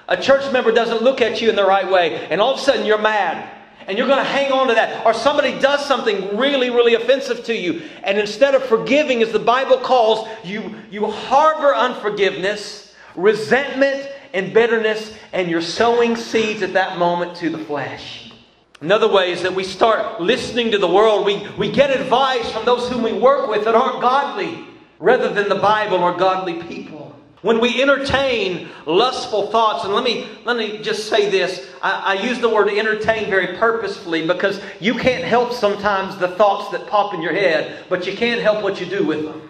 A 0.08 0.18
church 0.18 0.52
member 0.52 0.72
doesn't 0.72 1.02
look 1.02 1.22
at 1.22 1.42
you 1.42 1.50
in 1.50 1.56
the 1.56 1.66
right 1.66 1.90
way, 1.90 2.28
and 2.30 2.42
all 2.42 2.54
of 2.54 2.60
a 2.60 2.62
sudden 2.62 2.86
you're 2.86 2.98
mad. 2.98 3.50
And 3.86 3.98
you're 3.98 4.08
going 4.08 4.24
to 4.24 4.24
hang 4.24 4.52
on 4.52 4.68
to 4.68 4.76
that. 4.76 5.06
Or 5.06 5.14
somebody 5.14 5.60
does 5.60 5.86
something 5.86 6.38
really, 6.38 6.70
really 6.70 6.94
offensive 6.94 7.44
to 7.46 7.56
you. 7.56 7.82
And 8.04 8.18
instead 8.18 8.56
of 8.56 8.64
forgiving, 8.64 9.22
as 9.22 9.34
the 9.34 9.40
Bible 9.40 9.78
calls, 9.78 10.28
you, 10.44 10.76
you 10.90 11.06
harbor 11.06 11.76
unforgiveness, 11.76 12.96
resentment, 13.16 14.10
and 14.34 14.54
bitterness, 14.54 15.14
and 15.34 15.50
you're 15.50 15.62
sowing 15.62 16.16
seeds 16.16 16.62
at 16.62 16.74
that 16.74 16.98
moment 16.98 17.36
to 17.38 17.50
the 17.50 17.58
flesh. 17.58 18.32
Another 18.80 19.12
way 19.12 19.32
is 19.32 19.44
that 19.44 19.54
we 19.54 19.64
start 19.66 20.22
listening 20.22 20.72
to 20.72 20.78
the 20.78 20.88
world. 20.88 21.26
We, 21.26 21.46
we 21.58 21.70
get 21.70 21.90
advice 21.90 22.50
from 22.52 22.66
those 22.66 22.90
whom 22.90 23.04
we 23.04 23.14
work 23.14 23.50
with 23.50 23.66
that 23.66 23.76
aren't 23.76 24.02
godly, 24.02 24.66
rather 25.00 25.34
than 25.34 25.50
the 25.50 25.56
Bible 25.56 25.98
or 25.98 26.16
godly 26.16 26.64
people. 26.64 27.03
When 27.44 27.60
we 27.60 27.82
entertain 27.82 28.70
lustful 28.86 29.48
thoughts, 29.48 29.84
and 29.84 29.94
let 29.94 30.06
me, 30.06 30.30
let 30.46 30.56
me 30.56 30.78
just 30.78 31.10
say 31.10 31.30
this 31.30 31.68
I, 31.82 32.16
I 32.18 32.24
use 32.24 32.40
the 32.40 32.48
word 32.48 32.70
entertain 32.70 33.30
very 33.30 33.58
purposefully 33.58 34.26
because 34.26 34.62
you 34.80 34.96
can't 34.96 35.26
help 35.26 35.52
sometimes 35.52 36.18
the 36.18 36.30
thoughts 36.30 36.72
that 36.72 36.88
pop 36.88 37.14
in 37.14 37.22
your 37.22 37.34
head, 37.34 37.84
but 37.90 38.08
you 38.08 38.16
can't 38.16 38.42
help 38.42 38.64
what 38.64 38.80
you 38.80 38.86
do 38.86 39.06
with 39.06 39.24
them. 39.24 39.42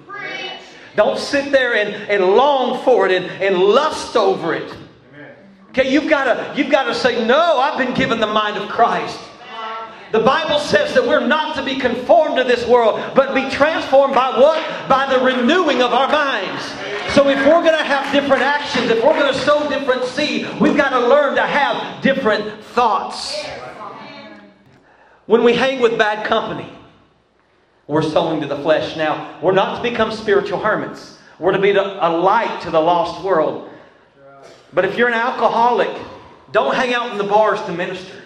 Don't 0.95 1.19
sit 1.19 1.51
there 1.51 1.75
and, 1.75 1.93
and 2.10 2.36
long 2.36 2.84
for 2.84 3.08
it 3.08 3.12
and, 3.12 3.25
and 3.41 3.58
lust 3.58 4.15
over 4.15 4.56
it. 4.56 4.75
Okay, 5.69 5.91
you've 5.91 6.10
got 6.10 6.25
to 6.25 6.53
you've 6.56 6.71
got 6.71 6.84
to 6.84 6.93
say, 6.93 7.25
"No, 7.25 7.60
I've 7.60 7.79
been 7.79 7.95
given 7.95 8.19
the 8.19 8.27
mind 8.27 8.58
of 8.58 8.69
Christ." 8.69 9.19
The 10.13 10.19
Bible 10.19 10.60
says 10.60 10.93
that 10.93 11.08
we're 11.08 11.26
not 11.26 11.56
to 11.56 11.65
be 11.65 11.80
conformed 11.80 12.38
to 12.38 12.43
this 12.43 12.67
world, 12.67 13.02
but 13.15 13.34
be 13.34 13.49
transformed 13.49 14.13
by 14.13 14.30
what? 14.39 14.88
By 14.88 15.12
the 15.12 15.19
renewing 15.26 15.82
of 15.82 15.91
our 15.91 16.08
minds. 16.08 16.63
So 17.15 17.30
if 17.30 17.39
we're 17.39 17.63
going 17.63 17.76
to 17.76 17.84
have 17.84 18.13
different 18.13 18.43
actions, 18.43 18.91
if 18.91 19.04
we're 19.04 19.17
going 19.17 19.34
to 19.34 19.39
sow 19.39 19.67
different 19.67 20.06
seed, 20.06 20.47
we've 20.62 20.78
got 20.78 20.91
to 20.91 20.99
learn 20.99 21.36
to 21.36 21.41
have 21.41 22.04
different 22.04 22.63
thoughts. 22.63 23.43
When 25.26 25.43
we 25.43 25.54
hang 25.54 25.82
with 25.82 25.97
bad 25.97 26.28
company, 26.28 26.71
we're 27.88 28.04
sowing 28.04 28.39
to 28.41 28.47
the 28.47 28.58
flesh. 28.58 28.95
Now, 28.95 29.39
we're 29.41 29.52
not 29.52 29.78
to 29.78 29.82
become 29.82 30.12
spiritual 30.12 30.60
hermits. 30.60 31.17
We're 31.39 31.54
to 31.54 31.60
be 31.60 31.71
a 31.71 31.82
light 31.82 32.62
to 32.62 32.69
the 32.69 32.80
lost 32.80 33.23
world. 33.26 33.67
But 34.73 34.86
if 34.86 34.95
you're 34.95 35.08
an 35.08 35.15
alcoholic, 35.15 35.89
don't 36.52 36.76
hang 36.76 36.93
out 36.93 37.12
in 37.13 37.17
the 37.17 37.23
bars 37.23 37.60
to 37.63 37.71
minister. 37.71 38.21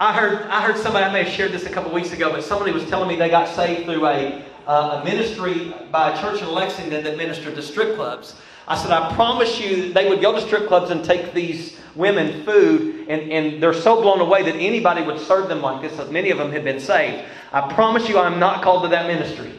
I 0.00 0.12
heard, 0.12 0.46
I 0.46 0.62
heard 0.62 0.76
somebody, 0.76 1.04
I 1.04 1.12
may 1.12 1.24
have 1.24 1.32
shared 1.32 1.50
this 1.50 1.66
a 1.66 1.70
couple 1.70 1.92
weeks 1.92 2.12
ago, 2.12 2.30
but 2.30 2.44
somebody 2.44 2.70
was 2.70 2.84
telling 2.84 3.08
me 3.08 3.16
they 3.16 3.28
got 3.28 3.48
saved 3.48 3.84
through 3.84 4.06
a, 4.06 4.44
uh, 4.64 5.00
a 5.00 5.04
ministry 5.04 5.74
by 5.90 6.12
a 6.12 6.20
church 6.20 6.40
in 6.40 6.48
Lexington 6.48 7.02
that 7.02 7.16
ministered 7.16 7.56
to 7.56 7.62
strip 7.62 7.96
clubs. 7.96 8.36
I 8.68 8.76
said, 8.76 8.92
I 8.92 9.12
promise 9.14 9.60
you, 9.60 9.92
they 9.92 10.08
would 10.08 10.20
go 10.20 10.32
to 10.32 10.40
strip 10.40 10.68
clubs 10.68 10.92
and 10.92 11.04
take 11.04 11.34
these 11.34 11.80
women 11.96 12.44
food, 12.44 13.08
and, 13.08 13.32
and 13.32 13.60
they're 13.60 13.74
so 13.74 14.00
blown 14.00 14.20
away 14.20 14.44
that 14.44 14.54
anybody 14.54 15.02
would 15.02 15.18
serve 15.18 15.48
them 15.48 15.62
like 15.62 15.82
this, 15.82 15.96
that 15.96 16.12
many 16.12 16.30
of 16.30 16.38
them 16.38 16.52
had 16.52 16.62
been 16.62 16.78
saved. 16.78 17.24
I 17.52 17.72
promise 17.74 18.08
you, 18.08 18.20
I'm 18.20 18.38
not 18.38 18.62
called 18.62 18.84
to 18.84 18.88
that 18.90 19.08
ministry. 19.08 19.52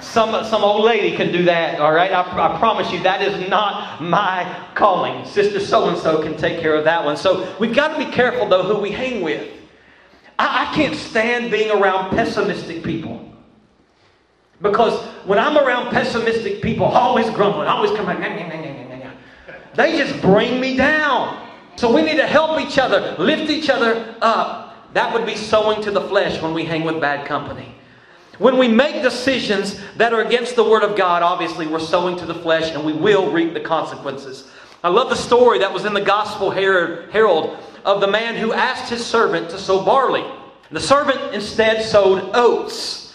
Some, 0.00 0.44
some 0.44 0.62
old 0.62 0.84
lady 0.84 1.16
can 1.16 1.32
do 1.32 1.44
that, 1.44 1.80
all 1.80 1.92
right? 1.92 2.12
I, 2.12 2.22
I 2.22 2.58
promise 2.58 2.90
you, 2.92 3.02
that 3.02 3.20
is 3.20 3.48
not 3.48 4.00
my 4.02 4.66
calling. 4.74 5.24
Sister 5.24 5.60
so 5.60 5.88
and 5.88 5.98
so 5.98 6.22
can 6.22 6.36
take 6.36 6.60
care 6.60 6.74
of 6.74 6.84
that 6.84 7.04
one. 7.04 7.16
So 7.16 7.54
we've 7.58 7.74
got 7.74 7.96
to 7.96 8.04
be 8.04 8.10
careful, 8.10 8.48
though, 8.48 8.62
who 8.62 8.80
we 8.80 8.90
hang 8.90 9.22
with. 9.22 9.52
I, 10.38 10.68
I 10.68 10.74
can't 10.74 10.94
stand 10.94 11.50
being 11.50 11.70
around 11.70 12.10
pessimistic 12.10 12.82
people. 12.84 13.24
Because 14.60 15.00
when 15.24 15.38
I'm 15.38 15.56
around 15.56 15.90
pessimistic 15.90 16.62
people, 16.62 16.86
always 16.86 17.30
grumbling, 17.30 17.68
always 17.68 17.92
coming, 17.92 18.20
they 19.78 19.96
just 19.96 20.20
bring 20.20 20.60
me 20.60 20.76
down. 20.76 21.48
So 21.76 21.94
we 21.94 22.02
need 22.02 22.16
to 22.16 22.26
help 22.26 22.60
each 22.60 22.78
other, 22.78 23.14
lift 23.18 23.50
each 23.50 23.70
other 23.70 24.16
up. 24.20 24.92
That 24.94 25.14
would 25.14 25.26
be 25.26 25.36
sowing 25.36 25.80
to 25.82 25.92
the 25.92 26.00
flesh 26.00 26.42
when 26.42 26.52
we 26.52 26.64
hang 26.64 26.82
with 26.82 27.00
bad 27.00 27.26
company. 27.26 27.72
When 28.38 28.56
we 28.56 28.68
make 28.68 29.02
decisions 29.02 29.80
that 29.96 30.12
are 30.12 30.22
against 30.22 30.54
the 30.54 30.62
Word 30.62 30.84
of 30.84 30.96
God, 30.96 31.22
obviously 31.22 31.66
we're 31.66 31.80
sowing 31.80 32.16
to 32.18 32.26
the 32.26 32.34
flesh 32.34 32.72
and 32.72 32.84
we 32.84 32.92
will 32.92 33.32
reap 33.32 33.52
the 33.52 33.60
consequences. 33.60 34.48
I 34.84 34.90
love 34.90 35.10
the 35.10 35.16
story 35.16 35.58
that 35.58 35.72
was 35.72 35.84
in 35.84 35.92
the 35.92 36.00
Gospel 36.00 36.50
Herald 36.50 37.58
of 37.84 38.00
the 38.00 38.06
man 38.06 38.36
who 38.36 38.52
asked 38.52 38.90
his 38.90 39.04
servant 39.04 39.50
to 39.50 39.58
sow 39.58 39.84
barley. 39.84 40.22
And 40.22 40.76
The 40.76 40.80
servant 40.80 41.34
instead 41.34 41.84
sowed 41.84 42.30
oats. 42.32 43.12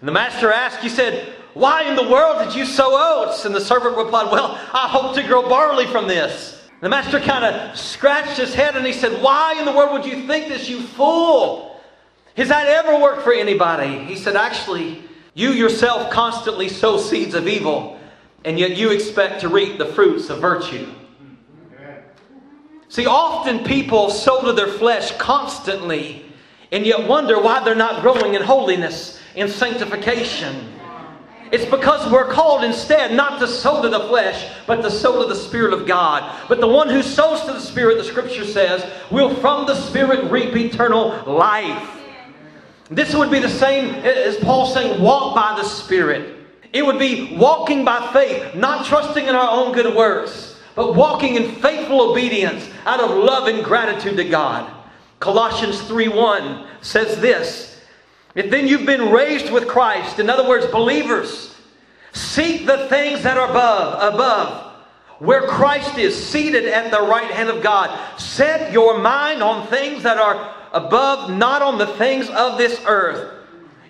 And 0.00 0.08
the 0.08 0.12
master 0.12 0.50
asked, 0.52 0.80
He 0.80 0.88
said, 0.88 1.34
Why 1.54 1.84
in 1.84 1.94
the 1.94 2.08
world 2.08 2.44
did 2.44 2.56
you 2.56 2.66
sow 2.66 2.90
oats? 2.92 3.44
And 3.44 3.54
the 3.54 3.60
servant 3.60 3.96
replied, 3.96 4.32
Well, 4.32 4.58
I 4.72 4.88
hope 4.88 5.14
to 5.14 5.22
grow 5.22 5.48
barley 5.48 5.86
from 5.86 6.08
this. 6.08 6.62
The 6.80 6.88
master 6.88 7.20
kind 7.20 7.44
of 7.44 7.78
scratched 7.78 8.38
his 8.38 8.54
head 8.54 8.76
and 8.76 8.84
he 8.84 8.92
said, 8.92 9.22
Why 9.22 9.54
in 9.58 9.64
the 9.64 9.72
world 9.72 9.92
would 9.92 10.04
you 10.10 10.26
think 10.26 10.48
this, 10.48 10.68
you 10.68 10.80
fool? 10.80 11.73
Has 12.36 12.48
that 12.48 12.66
ever 12.66 12.98
worked 12.98 13.22
for 13.22 13.32
anybody? 13.32 14.04
He 14.04 14.16
said, 14.16 14.36
Actually, 14.36 15.02
you 15.34 15.50
yourself 15.50 16.10
constantly 16.10 16.68
sow 16.68 16.98
seeds 16.98 17.34
of 17.34 17.46
evil, 17.46 17.98
and 18.44 18.58
yet 18.58 18.76
you 18.76 18.90
expect 18.90 19.40
to 19.40 19.48
reap 19.48 19.78
the 19.78 19.86
fruits 19.86 20.30
of 20.30 20.40
virtue. 20.40 20.92
See, 22.88 23.06
often 23.06 23.64
people 23.64 24.10
sow 24.10 24.44
to 24.44 24.52
their 24.52 24.68
flesh 24.68 25.16
constantly, 25.16 26.26
and 26.70 26.86
yet 26.86 27.08
wonder 27.08 27.40
why 27.40 27.62
they're 27.64 27.74
not 27.74 28.02
growing 28.02 28.34
in 28.34 28.42
holiness, 28.42 29.18
in 29.34 29.48
sanctification. 29.48 30.72
It's 31.50 31.64
because 31.64 32.10
we're 32.10 32.32
called 32.32 32.64
instead 32.64 33.12
not 33.12 33.38
to 33.40 33.46
sow 33.46 33.82
to 33.82 33.88
the 33.88 34.00
flesh, 34.08 34.50
but 34.66 34.82
to 34.82 34.90
sow 34.90 35.22
to 35.22 35.28
the 35.28 35.38
Spirit 35.38 35.72
of 35.72 35.86
God. 35.86 36.48
But 36.48 36.60
the 36.60 36.68
one 36.68 36.88
who 36.88 37.02
sows 37.02 37.42
to 37.42 37.52
the 37.52 37.60
Spirit, 37.60 37.98
the 37.98 38.04
Scripture 38.04 38.44
says, 38.44 38.84
will 39.10 39.34
from 39.36 39.66
the 39.66 39.74
Spirit 39.74 40.30
reap 40.30 40.56
eternal 40.56 41.22
life. 41.26 41.93
This 42.90 43.14
would 43.14 43.30
be 43.30 43.40
the 43.40 43.48
same 43.48 43.94
as 43.94 44.36
Paul 44.36 44.66
saying, 44.66 45.00
walk 45.00 45.34
by 45.34 45.56
the 45.56 45.66
Spirit. 45.66 46.36
It 46.72 46.84
would 46.84 46.98
be 46.98 47.36
walking 47.36 47.84
by 47.84 48.10
faith, 48.12 48.54
not 48.54 48.84
trusting 48.84 49.26
in 49.26 49.34
our 49.34 49.50
own 49.50 49.72
good 49.72 49.94
works, 49.94 50.60
but 50.74 50.94
walking 50.94 51.36
in 51.36 51.52
faithful 51.56 52.10
obedience 52.10 52.68
out 52.84 53.00
of 53.00 53.10
love 53.10 53.46
and 53.46 53.64
gratitude 53.64 54.16
to 54.16 54.24
God. 54.24 54.70
Colossians 55.20 55.80
3:1 55.82 56.66
says 56.82 57.20
this: 57.20 57.80
If 58.34 58.50
then 58.50 58.66
you've 58.66 58.84
been 58.84 59.12
raised 59.12 59.52
with 59.52 59.68
Christ, 59.68 60.18
in 60.18 60.28
other 60.28 60.46
words, 60.46 60.66
believers, 60.66 61.54
seek 62.12 62.66
the 62.66 62.88
things 62.88 63.22
that 63.22 63.38
are 63.38 63.48
above, 63.48 64.14
above, 64.14 64.72
where 65.20 65.46
Christ 65.46 65.96
is 65.96 66.14
seated 66.26 66.66
at 66.66 66.90
the 66.90 67.00
right 67.00 67.30
hand 67.30 67.48
of 67.48 67.62
God. 67.62 67.96
Set 68.18 68.72
your 68.72 68.98
mind 68.98 69.42
on 69.42 69.68
things 69.68 70.02
that 70.02 70.18
are 70.18 70.54
above, 70.74 71.30
not 71.30 71.62
on 71.62 71.78
the 71.78 71.86
things 71.86 72.28
of 72.28 72.58
this 72.58 72.78
earth. 72.86 73.30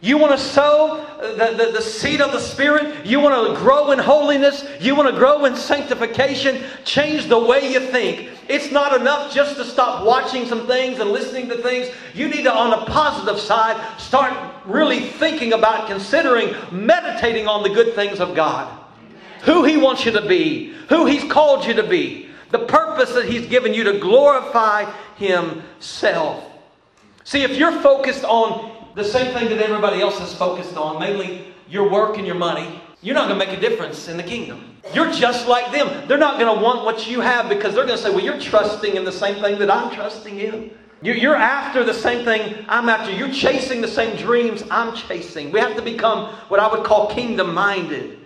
You 0.05 0.19
want 0.19 0.33
to 0.33 0.39
sow 0.39 1.07
the, 1.19 1.57
the, 1.57 1.73
the, 1.73 1.81
seed 1.81 2.21
of 2.21 2.31
the 2.31 2.39
Spirit? 2.39 3.07
You 3.07 3.21
want 3.21 3.49
to 3.49 3.59
grow 3.59 3.91
in 3.91 3.99
holiness? 3.99 4.63
You 4.79 4.95
want 4.95 5.09
to 5.09 5.19
grow 5.19 5.47
in 5.47 5.57
sanctification? 5.57 6.63
Change 6.85 7.27
the 7.27 7.39
way 7.39 7.73
you 7.73 7.81
think. 7.81 8.29
It's 8.47 8.71
not 8.71 9.01
enough 9.01 9.35
just 9.35 9.57
to 9.57 9.65
stop 9.65 10.05
watching 10.05 10.45
some 10.45 10.67
things 10.67 11.01
and 11.01 11.11
listening 11.11 11.49
to 11.49 11.57
things. 11.57 11.89
You 12.13 12.29
need 12.29 12.43
to, 12.43 12.53
on 12.53 12.69
the 12.69 12.85
positive 12.85 13.41
side, 13.41 13.99
start 13.99 14.37
really 14.67 15.01
thinking 15.01 15.55
about, 15.55 15.87
considering, 15.89 16.55
meditating 16.71 17.49
on 17.49 17.63
the 17.63 17.71
good 17.71 17.95
things 17.95 18.21
of 18.21 18.35
God. 18.35 18.71
Who 19.45 19.65
He 19.65 19.79
wants 19.79 20.05
you 20.05 20.13
to 20.13 20.29
be, 20.29 20.75
who 20.91 21.07
He's 21.07 21.25
called 21.33 21.65
you 21.65 21.73
to 21.73 21.83
be, 21.83 22.29
the 22.51 22.59
purpose 22.59 23.15
that 23.15 23.25
He's 23.25 23.47
given 23.47 23.73
you 23.73 23.85
to 23.85 23.99
glorify 23.99 24.85
Himself. 25.17 26.51
See, 27.25 27.43
if 27.43 27.57
you're 27.57 27.73
focused 27.81 28.25
on 28.25 28.93
the 28.95 29.05
same 29.05 29.35
thing 29.35 29.49
that 29.49 29.59
everybody 29.59 30.03
else 30.03 30.21
is 30.21 30.35
focused 30.35 30.77
on, 30.77 31.01
mainly 31.01 31.55
your 31.69 31.91
work 31.91 32.19
and 32.19 32.27
your 32.27 32.37
money, 32.37 32.81
you're 33.01 33.15
not 33.15 33.29
going 33.29 33.41
to 33.41 33.47
make 33.47 33.57
a 33.57 33.61
difference 33.61 34.09
in 34.09 34.19
the 34.19 34.23
kingdom. 34.23 34.77
You're 34.93 35.11
just 35.11 35.49
like 35.49 35.73
them. 35.73 36.07
They're 36.07 36.19
not 36.19 36.39
going 36.39 36.55
to 36.55 36.63
want 36.63 36.85
what 36.85 37.09
you 37.09 37.21
have 37.21 37.49
because 37.49 37.75
they're 37.75 37.87
going 37.87 37.97
to 37.97 38.03
say, 38.03 38.11
well, 38.11 38.23
you're 38.23 38.41
trusting 38.41 38.95
in 38.95 39.05
the 39.05 39.13
same 39.13 39.43
thing 39.43 39.59
that 39.59 39.71
I'm 39.71 39.95
trusting 39.95 40.39
in. 40.39 40.71
You're 41.01 41.37
after 41.37 41.83
the 41.85 41.93
same 41.93 42.25
thing 42.25 42.65
I'm 42.69 42.89
after. 42.89 43.13
You're 43.13 43.33
chasing 43.33 43.81
the 43.81 43.89
same 43.89 44.17
dreams 44.17 44.63
I'm 44.71 44.95
chasing. 44.95 45.51
We 45.51 45.61
have 45.61 45.77
to 45.77 45.83
become 45.83 46.35
what 46.49 46.61
I 46.61 46.71
would 46.71 46.85
call 46.85 47.11
kingdom 47.11 47.53
minded. 47.53 48.19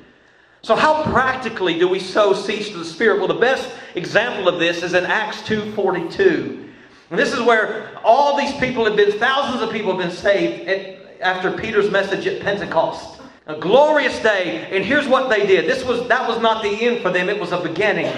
So, 0.63 0.77
how 0.77 1.03
practically 1.05 1.79
do 1.79 1.89
we 1.89 1.99
sow 1.99 2.33
seeds 2.33 2.71
to 2.71 2.79
the 2.79 2.85
Spirit? 2.85 3.19
Well, 3.19 3.29
the 3.29 3.35
best 3.35 3.69
example 3.95 4.49
of 4.49 4.61
this 4.61 4.83
is 4.83 4.95
in 4.95 5.05
Acts 5.07 5.41
2.42. 5.43 6.68
And 7.11 7.19
this 7.19 7.33
is 7.33 7.41
where 7.41 7.91
all 8.05 8.37
these 8.37 8.53
people 8.59 8.85
have 8.85 8.97
been, 8.97 9.13
thousands 9.19 9.63
of 9.63 9.71
people 9.71 9.97
have 9.97 10.01
been 10.01 10.17
saved 10.17 10.69
at, 10.69 11.21
after 11.21 11.53
Peter's 11.53 11.91
message 11.91 12.27
at 12.27 12.41
Pentecost. 12.43 13.21
A 13.47 13.57
glorious 13.57 14.19
day. 14.21 14.69
And 14.71 14.85
here's 14.85 15.09
what 15.09 15.31
they 15.31 15.47
did. 15.47 15.67
This 15.67 15.83
was 15.83 16.07
that 16.09 16.29
was 16.29 16.41
not 16.41 16.63
the 16.63 16.69
end 16.69 17.01
for 17.01 17.11
them, 17.11 17.31
it 17.31 17.41
was 17.41 17.53
a 17.53 17.61
beginning. 17.61 18.13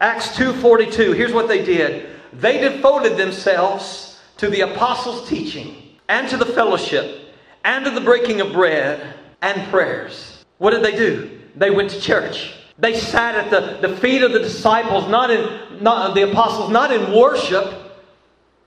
Acts 0.00 0.28
2:42. 0.36 1.14
Here's 1.14 1.34
what 1.34 1.48
they 1.48 1.62
did. 1.62 2.08
They 2.32 2.58
devoted 2.58 3.18
themselves 3.18 4.18
to 4.38 4.48
the 4.48 4.62
apostles' 4.62 5.28
teaching 5.28 5.82
and 6.08 6.28
to 6.28 6.38
the 6.38 6.46
fellowship 6.46 7.34
and 7.64 7.84
to 7.84 7.90
the 7.90 8.00
breaking 8.00 8.40
of 8.40 8.52
bread 8.52 9.14
and 9.42 9.68
prayers. 9.70 10.44
What 10.58 10.70
did 10.70 10.82
they 10.82 10.96
do? 10.96 11.38
They 11.54 11.70
went 11.70 11.90
to 11.90 12.00
church. 12.00 12.54
They 12.78 12.98
sat 12.98 13.34
at 13.34 13.50
the, 13.50 13.88
the 13.88 13.96
feet 13.96 14.22
of 14.22 14.32
the 14.32 14.38
disciples, 14.38 15.08
not 15.08 15.30
in 15.30 15.82
not 15.82 16.14
the 16.14 16.30
apostles, 16.30 16.70
not 16.70 16.92
in 16.92 17.12
worship, 17.12 17.72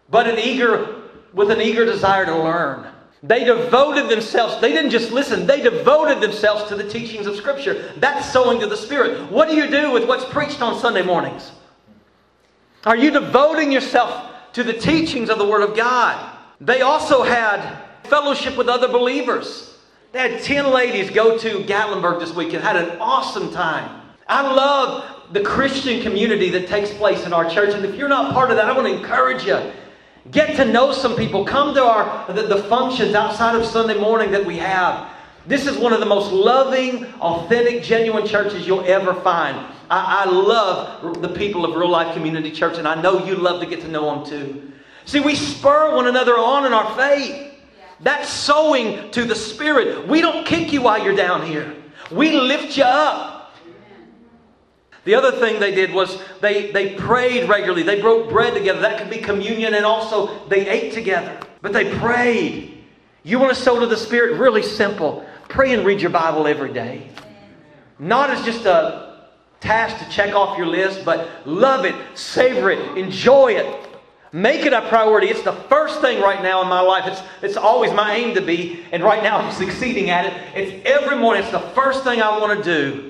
but 0.09 0.27
an 0.27 0.39
eager 0.39 0.95
with 1.33 1.51
an 1.51 1.61
eager 1.61 1.85
desire 1.85 2.25
to 2.25 2.35
learn. 2.35 2.87
They 3.21 3.43
devoted 3.43 4.09
themselves, 4.09 4.61
they 4.61 4.71
didn't 4.71 4.91
just 4.91 5.11
listen, 5.11 5.45
they 5.45 5.61
devoted 5.61 6.21
themselves 6.21 6.69
to 6.69 6.75
the 6.75 6.87
teachings 6.87 7.27
of 7.27 7.35
Scripture. 7.35 7.93
That's 7.97 8.31
sowing 8.31 8.59
to 8.61 8.67
the 8.67 8.77
Spirit. 8.77 9.29
What 9.29 9.49
do 9.49 9.55
you 9.55 9.69
do 9.69 9.91
with 9.91 10.07
what's 10.07 10.25
preached 10.25 10.61
on 10.61 10.79
Sunday 10.79 11.01
mornings? 11.01 11.51
Are 12.85 12.95
you 12.95 13.11
devoting 13.11 13.71
yourself 13.73 14.31
to 14.53 14.63
the 14.63 14.73
teachings 14.73 15.29
of 15.29 15.37
the 15.37 15.45
Word 15.45 15.61
of 15.61 15.75
God? 15.75 16.37
They 16.61 16.81
also 16.81 17.23
had 17.23 17.83
fellowship 18.05 18.57
with 18.57 18.69
other 18.69 18.87
believers. 18.87 19.77
They 20.13 20.19
had 20.19 20.41
10 20.41 20.71
ladies 20.71 21.09
go 21.09 21.37
to 21.37 21.59
Gatlinburg 21.59 22.19
this 22.19 22.33
week 22.33 22.53
and 22.53 22.63
had 22.63 22.77
an 22.77 22.99
awesome 22.99 23.51
time. 23.51 23.98
I 24.29 24.41
love 24.41 25.33
the 25.33 25.41
Christian 25.41 26.01
community 26.01 26.49
that 26.51 26.67
takes 26.67 26.91
place 26.93 27.25
in 27.25 27.33
our 27.33 27.49
church. 27.49 27.73
And 27.73 27.83
if 27.83 27.95
you're 27.95 28.07
not 28.07 28.33
part 28.33 28.51
of 28.51 28.57
that, 28.57 28.65
I 28.65 28.73
want 28.73 28.87
to 28.87 28.95
encourage 28.95 29.43
you. 29.43 29.59
Get 30.31 30.55
to 30.57 30.65
know 30.65 30.91
some 30.93 31.15
people. 31.15 31.43
Come 31.43 31.73
to 31.73 31.83
our 31.83 32.31
the, 32.31 32.43
the 32.43 32.63
functions 32.63 33.15
outside 33.15 33.55
of 33.55 33.65
Sunday 33.65 33.99
morning 33.99 34.31
that 34.31 34.45
we 34.45 34.57
have. 34.57 35.11
This 35.47 35.65
is 35.65 35.77
one 35.77 35.93
of 35.93 35.99
the 35.99 36.05
most 36.05 36.31
loving, 36.31 37.05
authentic, 37.21 37.81
genuine 37.81 38.27
churches 38.27 38.67
you'll 38.67 38.85
ever 38.85 39.15
find. 39.15 39.57
I, 39.89 40.23
I 40.23 40.29
love 40.29 41.21
the 41.21 41.29
people 41.29 41.65
of 41.65 41.75
Real 41.75 41.89
Life 41.89 42.13
Community 42.13 42.51
Church, 42.51 42.77
and 42.77 42.87
I 42.87 43.01
know 43.01 43.25
you 43.25 43.35
love 43.35 43.59
to 43.61 43.65
get 43.65 43.81
to 43.81 43.87
know 43.87 44.13
them 44.13 44.25
too. 44.25 44.71
See, 45.05 45.19
we 45.19 45.33
spur 45.33 45.95
one 45.95 46.05
another 46.05 46.37
on 46.37 46.67
in 46.67 46.73
our 46.73 46.95
faith. 46.95 47.53
That's 48.01 48.29
sowing 48.29 49.09
to 49.11 49.25
the 49.25 49.33
Spirit. 49.35 50.07
We 50.07 50.21
don't 50.21 50.45
kick 50.45 50.71
you 50.71 50.83
while 50.83 51.03
you're 51.03 51.15
down 51.15 51.47
here. 51.47 51.75
We 52.11 52.31
lift 52.31 52.77
you 52.77 52.83
up. 52.83 53.38
The 55.05 55.15
other 55.15 55.31
thing 55.31 55.59
they 55.59 55.73
did 55.73 55.93
was 55.93 56.21
they, 56.41 56.71
they 56.71 56.95
prayed 56.95 57.47
regularly. 57.49 57.83
They 57.83 58.01
broke 58.01 58.29
bread 58.29 58.53
together. 58.53 58.81
That 58.81 58.99
could 58.99 59.09
be 59.09 59.19
communion, 59.19 59.73
and 59.73 59.85
also 59.85 60.47
they 60.47 60.67
ate 60.67 60.93
together. 60.93 61.39
But 61.61 61.73
they 61.73 61.95
prayed. 61.97 62.83
You 63.23 63.39
want 63.39 63.55
to 63.55 63.61
sow 63.61 63.79
to 63.79 63.85
the 63.85 63.97
Spirit? 63.97 64.39
Really 64.39 64.63
simple. 64.63 65.25
Pray 65.47 65.73
and 65.73 65.85
read 65.85 66.01
your 66.01 66.11
Bible 66.11 66.47
every 66.47 66.73
day. 66.73 67.09
Not 67.97 68.29
as 68.29 68.43
just 68.45 68.65
a 68.65 69.27
task 69.59 70.03
to 70.03 70.09
check 70.09 70.33
off 70.33 70.57
your 70.57 70.67
list, 70.67 71.03
but 71.03 71.45
love 71.45 71.85
it, 71.85 71.95
savor 72.13 72.71
it, 72.71 72.97
enjoy 72.97 73.53
it. 73.53 73.85
Make 74.31 74.65
it 74.65 74.73
a 74.73 74.87
priority. 74.87 75.27
It's 75.27 75.41
the 75.41 75.53
first 75.53 76.01
thing 76.01 76.21
right 76.21 76.41
now 76.43 76.61
in 76.61 76.67
my 76.69 76.81
life. 76.81 77.05
It's, 77.07 77.21
it's 77.41 77.57
always 77.57 77.91
my 77.91 78.13
aim 78.13 78.35
to 78.35 78.41
be, 78.41 78.85
and 78.91 79.03
right 79.03 79.23
now 79.23 79.37
I'm 79.37 79.51
succeeding 79.51 80.11
at 80.11 80.27
it. 80.27 80.33
It's 80.55 80.85
every 80.85 81.17
morning, 81.17 81.43
it's 81.43 81.51
the 81.51 81.59
first 81.59 82.03
thing 82.03 82.21
I 82.21 82.37
want 82.37 82.57
to 82.57 82.63
do. 82.63 83.08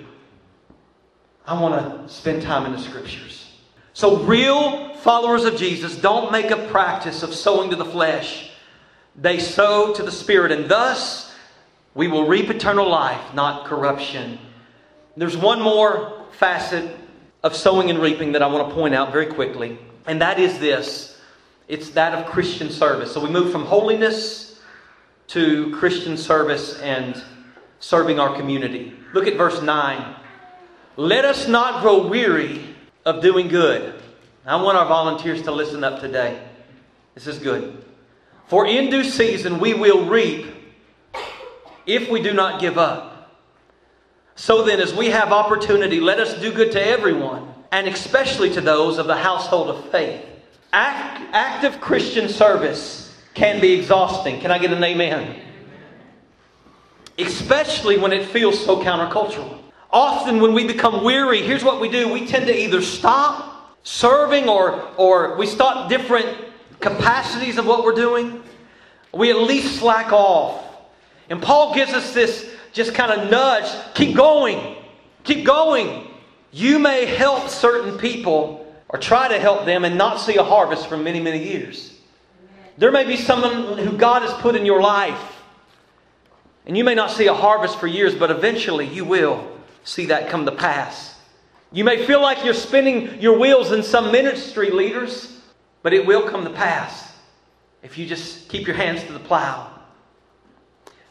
I 1.50 1.60
want 1.60 1.74
to 2.08 2.14
spend 2.14 2.44
time 2.44 2.68
in 2.68 2.74
the 2.74 2.78
scriptures. 2.78 3.52
So, 3.94 4.18
real 4.18 4.94
followers 4.98 5.46
of 5.46 5.58
Jesus 5.58 5.96
don't 5.96 6.32
make 6.32 6.52
a 6.52 6.68
practice 6.68 7.24
of 7.24 7.34
sowing 7.34 7.72
to 7.72 7.76
the 7.76 7.86
flesh, 7.86 8.52
they 9.16 9.40
sow 9.40 9.92
to 9.96 10.04
the 10.04 10.12
Spirit, 10.12 10.52
and 10.52 10.70
thus 10.70 11.34
we 11.96 12.08
will 12.08 12.28
reap 12.28 12.52
eternal 12.52 12.88
life, 12.88 13.34
not 13.34 13.66
corruption. 13.66 14.38
There's 15.18 15.36
one 15.36 15.60
more 15.60 16.24
facet 16.34 16.96
of 17.42 17.56
sowing 17.56 17.90
and 17.90 17.98
reaping 17.98 18.34
that 18.34 18.44
I 18.44 18.48
want 18.48 18.70
to 18.70 18.76
point 18.76 18.94
out 18.94 19.12
very 19.12 19.26
quickly, 19.26 19.80
and 20.06 20.22
that 20.22 20.38
is 20.38 20.60
this 20.60 21.20
it's 21.68 21.90
that 21.92 22.14
of 22.14 22.28
Christian 22.28 22.70
service. 22.70 23.12
So 23.12 23.24
we 23.24 23.32
move 23.32 23.52
from 23.52 23.66
holiness 23.66 24.62
to 25.30 25.76
Christian 25.78 26.16
service 26.16 26.80
and 26.80 27.20
serving 27.80 28.20
our 28.20 28.36
community. 28.36 28.94
Look 29.14 29.26
at 29.26 29.36
verse 29.36 29.64
9. 29.64 30.16
Let 30.96 31.26
us 31.26 31.48
not 31.48 31.82
grow 31.82 32.08
weary 32.08 32.76
of 33.06 33.22
doing 33.22 33.48
good. 33.48 34.00
I 34.46 34.62
want 34.62 34.78
our 34.78 34.88
volunteers 34.88 35.42
to 35.44 35.52
listen 35.52 35.84
up 35.84 36.02
today. 36.02 36.42
This 37.16 37.28
is 37.28 37.40
good. 37.40 37.84
For 38.48 38.66
in 38.66 38.90
due 38.90 39.04
season 39.04 39.60
we 39.60 39.74
will 39.74 40.10
reap 40.10 40.48
if 41.86 42.10
we 42.10 42.22
do 42.22 42.34
not 42.34 42.60
give 42.60 42.78
up. 42.78 43.32
So 44.36 44.64
then, 44.64 44.80
as 44.80 44.94
we 44.94 45.08
have 45.08 45.34
opportunity, 45.34 46.00
let 46.00 46.20
us 46.20 46.40
do 46.40 46.54
good 46.54 46.72
to 46.72 46.82
everyone, 46.82 47.54
and 47.74 47.88
especially 47.88 48.50
to 48.52 48.62
those 48.62 48.98
of 48.98 49.06
the 49.06 49.18
household 49.18 49.70
of 49.70 49.92
faith. 49.92 50.26
Act, 50.72 51.22
active 51.34 51.82
Christian 51.82 52.30
service 52.30 53.14
can 53.34 53.60
be 53.60 53.74
exhausting. 53.74 54.40
Can 54.40 54.50
I 54.50 54.58
get 54.58 54.72
an 54.72 54.84
amen? 54.84 55.42
Especially 57.18 57.98
when 57.98 58.14
it 58.14 58.30
feels 58.30 58.64
so 58.64 58.82
countercultural. 58.82 59.59
Often, 59.92 60.40
when 60.40 60.54
we 60.54 60.68
become 60.68 61.04
weary, 61.04 61.42
here's 61.42 61.64
what 61.64 61.82
we 61.82 61.90
do 61.90 62.12
we 62.12 62.28
tend 62.28 62.46
to 62.48 62.58
either 62.58 62.82
stop 62.82 63.80
serving 63.84 64.48
or, 64.48 64.88
or 64.98 65.36
we 65.36 65.48
stop 65.48 65.90
different 65.90 66.28
capacities 66.80 67.58
of 67.58 67.66
what 67.66 67.84
we're 67.84 67.96
doing. 67.96 68.44
We 69.12 69.32
at 69.32 69.38
least 69.38 69.80
slack 69.80 70.12
off. 70.12 70.64
And 71.30 71.42
Paul 71.42 71.74
gives 71.74 71.94
us 71.94 72.14
this 72.14 72.50
just 72.72 72.94
kind 72.94 73.12
of 73.12 73.32
nudge 73.32 73.70
keep 73.96 74.16
going, 74.16 74.76
keep 75.24 75.46
going. 75.46 76.08
You 76.52 76.80
may 76.80 77.06
help 77.06 77.50
certain 77.50 77.98
people 77.98 78.72
or 78.90 79.00
try 79.00 79.28
to 79.28 79.40
help 79.40 79.66
them 79.66 79.86
and 79.86 79.98
not 79.98 80.20
see 80.20 80.38
a 80.38 80.44
harvest 80.44 80.88
for 80.88 80.98
many, 80.98 81.20
many 81.20 81.48
years. 81.48 81.96
There 82.78 82.92
may 82.92 83.06
be 83.06 83.18
someone 83.18 83.78
who 83.78 83.98
God 83.98 84.22
has 84.22 84.34
put 84.42 84.56
in 84.56 84.66
your 84.66 84.82
life, 84.82 85.42
and 86.66 86.78
you 86.78 86.84
may 86.84 86.96
not 86.96 87.12
see 87.12 87.28
a 87.28 87.34
harvest 87.34 87.80
for 87.80 87.88
years, 87.88 88.16
but 88.16 88.32
eventually 88.32 88.88
you 88.88 89.04
will 89.04 89.59
see 89.90 90.06
that 90.08 90.30
come 90.30 90.46
to 90.46 90.52
pass. 90.52 91.16
You 91.72 91.84
may 91.84 92.06
feel 92.06 92.22
like 92.22 92.44
you're 92.46 92.54
spinning 92.54 93.20
your 93.22 93.38
wheels 93.38 93.72
in 93.72 93.84
some 93.84 94.12
ministry 94.12 94.70
leaders, 94.72 95.40
but 95.84 95.94
it 95.94 96.06
will 96.06 96.28
come 96.30 96.44
to 96.44 96.50
pass 96.50 97.14
if 97.82 97.98
you 97.98 98.06
just 98.06 98.50
keep 98.50 98.68
your 98.68 98.76
hands 98.76 99.04
to 99.04 99.14
the 99.14 99.20
plow. 99.20 99.72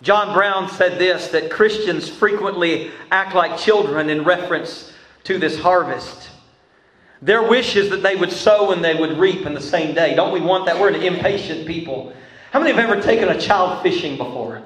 John 0.00 0.32
Brown 0.32 0.68
said 0.68 0.98
this 0.98 1.28
that 1.28 1.50
Christians 1.50 2.08
frequently 2.08 2.90
act 3.10 3.34
like 3.34 3.58
children 3.58 4.10
in 4.10 4.24
reference 4.24 4.92
to 5.24 5.38
this 5.38 5.58
harvest. 5.58 6.30
Their 7.20 7.42
wish 7.42 7.74
is 7.74 7.90
that 7.90 8.02
they 8.02 8.14
would 8.14 8.30
sow 8.30 8.70
and 8.70 8.84
they 8.84 8.94
would 8.94 9.18
reap 9.18 9.44
in 9.44 9.54
the 9.54 9.60
same 9.60 9.92
day. 9.92 10.14
Don't 10.14 10.32
we 10.32 10.40
want 10.40 10.66
that? 10.66 10.80
We're 10.80 10.90
an 10.90 11.02
impatient 11.02 11.66
people. 11.66 12.12
How 12.52 12.60
many 12.60 12.70
have 12.72 12.88
ever 12.88 13.02
taken 13.02 13.28
a 13.28 13.40
child 13.40 13.82
fishing 13.82 14.16
before? 14.16 14.62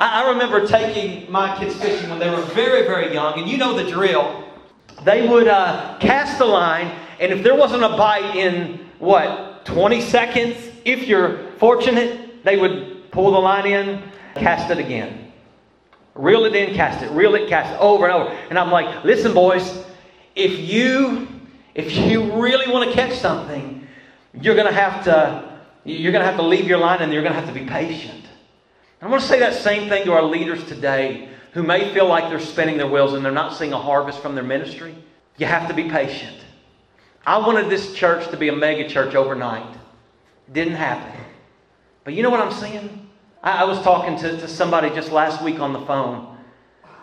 I, 0.00 0.22
I 0.22 0.30
remember 0.30 0.66
taking 0.66 1.30
my 1.30 1.56
kids 1.58 1.76
fishing 1.76 2.08
when 2.08 2.18
they 2.18 2.30
were 2.30 2.40
very, 2.40 2.82
very 2.82 3.12
young, 3.12 3.38
and 3.38 3.48
you 3.48 3.58
know 3.58 3.76
the 3.76 3.88
drill. 3.88 4.44
They 5.04 5.28
would 5.28 5.46
uh, 5.46 5.98
cast 6.00 6.38
the 6.38 6.46
line, 6.46 6.92
and 7.20 7.30
if 7.32 7.44
there 7.44 7.54
wasn't 7.54 7.84
a 7.84 7.90
bite 7.90 8.34
in 8.34 8.80
what, 8.98 9.64
20 9.66 10.00
seconds, 10.00 10.56
if 10.84 11.06
you're 11.06 11.52
fortunate, 11.58 12.42
they 12.44 12.56
would 12.56 13.10
pull 13.10 13.30
the 13.30 13.38
line 13.38 13.66
in, 13.66 14.02
cast 14.34 14.70
it 14.70 14.78
again. 14.78 15.32
Reel 16.14 16.44
it 16.44 16.54
in, 16.54 16.74
cast 16.74 17.02
it, 17.02 17.10
reel 17.12 17.34
it, 17.34 17.48
cast 17.48 17.74
it, 17.74 17.78
over 17.78 18.06
and 18.06 18.12
over. 18.12 18.30
And 18.48 18.58
I'm 18.58 18.70
like, 18.70 19.04
listen, 19.04 19.32
boys, 19.32 19.84
if 20.34 20.58
you 20.58 21.28
if 21.74 21.96
you 21.96 22.32
really 22.42 22.70
want 22.70 22.88
to 22.90 22.94
catch 22.94 23.16
something, 23.18 23.86
you're 24.40 24.56
to 24.56 24.72
have 24.72 25.04
to 25.04 25.60
you're 25.84 26.12
to 26.12 26.22
have 26.22 26.36
to 26.36 26.42
leave 26.42 26.66
your 26.66 26.78
line 26.78 27.00
and 27.00 27.12
you're 27.12 27.22
to 27.22 27.32
have 27.32 27.46
to 27.46 27.52
be 27.52 27.64
patient. 27.64 28.24
I 29.00 29.06
want 29.08 29.22
to 29.22 29.28
say 29.28 29.40
that 29.40 29.54
same 29.54 29.88
thing 29.88 30.04
to 30.04 30.12
our 30.12 30.22
leaders 30.22 30.64
today 30.66 31.28
who 31.52 31.62
may 31.62 31.92
feel 31.94 32.06
like 32.06 32.28
they're 32.28 32.38
spinning 32.38 32.76
their 32.76 32.86
wheels 32.86 33.14
and 33.14 33.24
they're 33.24 33.32
not 33.32 33.56
seeing 33.56 33.72
a 33.72 33.78
harvest 33.78 34.20
from 34.20 34.34
their 34.34 34.44
ministry. 34.44 34.94
You 35.38 35.46
have 35.46 35.68
to 35.68 35.74
be 35.74 35.88
patient. 35.88 36.36
I 37.26 37.38
wanted 37.38 37.70
this 37.70 37.94
church 37.94 38.30
to 38.30 38.36
be 38.36 38.48
a 38.48 38.52
mega 38.56 38.88
church 38.88 39.14
overnight. 39.14 39.76
Didn't 40.52 40.74
happen. 40.74 41.18
But 42.04 42.14
you 42.14 42.22
know 42.22 42.30
what 42.30 42.40
I'm 42.40 42.52
saying? 42.52 43.08
I, 43.42 43.62
I 43.62 43.64
was 43.64 43.80
talking 43.82 44.16
to, 44.18 44.36
to 44.38 44.48
somebody 44.48 44.90
just 44.90 45.10
last 45.10 45.42
week 45.42 45.60
on 45.60 45.72
the 45.72 45.80
phone 45.80 46.30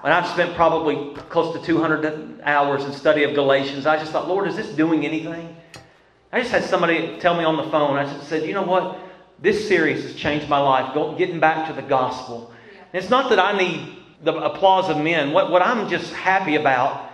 and 0.03 0.13
I've 0.13 0.27
spent 0.27 0.55
probably 0.55 1.13
close 1.29 1.57
to 1.59 1.65
200 1.65 2.41
hours 2.43 2.85
in 2.85 2.93
study 2.93 3.23
of 3.23 3.33
Galatians. 3.33 3.85
I 3.85 3.97
just 3.97 4.11
thought, 4.11 4.27
Lord, 4.27 4.47
is 4.47 4.55
this 4.55 4.69
doing 4.69 5.05
anything? 5.05 5.55
I 6.31 6.39
just 6.39 6.51
had 6.51 6.63
somebody 6.63 7.17
tell 7.19 7.35
me 7.35 7.43
on 7.43 7.57
the 7.57 7.69
phone, 7.71 7.97
I 7.97 8.05
just 8.05 8.27
said, 8.27 8.47
you 8.47 8.53
know 8.53 8.63
what? 8.63 8.99
This 9.39 9.67
series 9.67 10.03
has 10.03 10.15
changed 10.15 10.49
my 10.49 10.59
life, 10.59 11.17
getting 11.17 11.39
back 11.39 11.67
to 11.67 11.73
the 11.73 11.87
gospel. 11.87 12.51
And 12.93 13.01
it's 13.01 13.09
not 13.09 13.29
that 13.29 13.39
I 13.39 13.57
need 13.57 13.97
the 14.23 14.33
applause 14.33 14.89
of 14.89 14.97
men. 14.97 15.31
What, 15.31 15.51
what 15.51 15.61
I'm 15.61 15.89
just 15.89 16.11
happy 16.13 16.55
about 16.55 17.11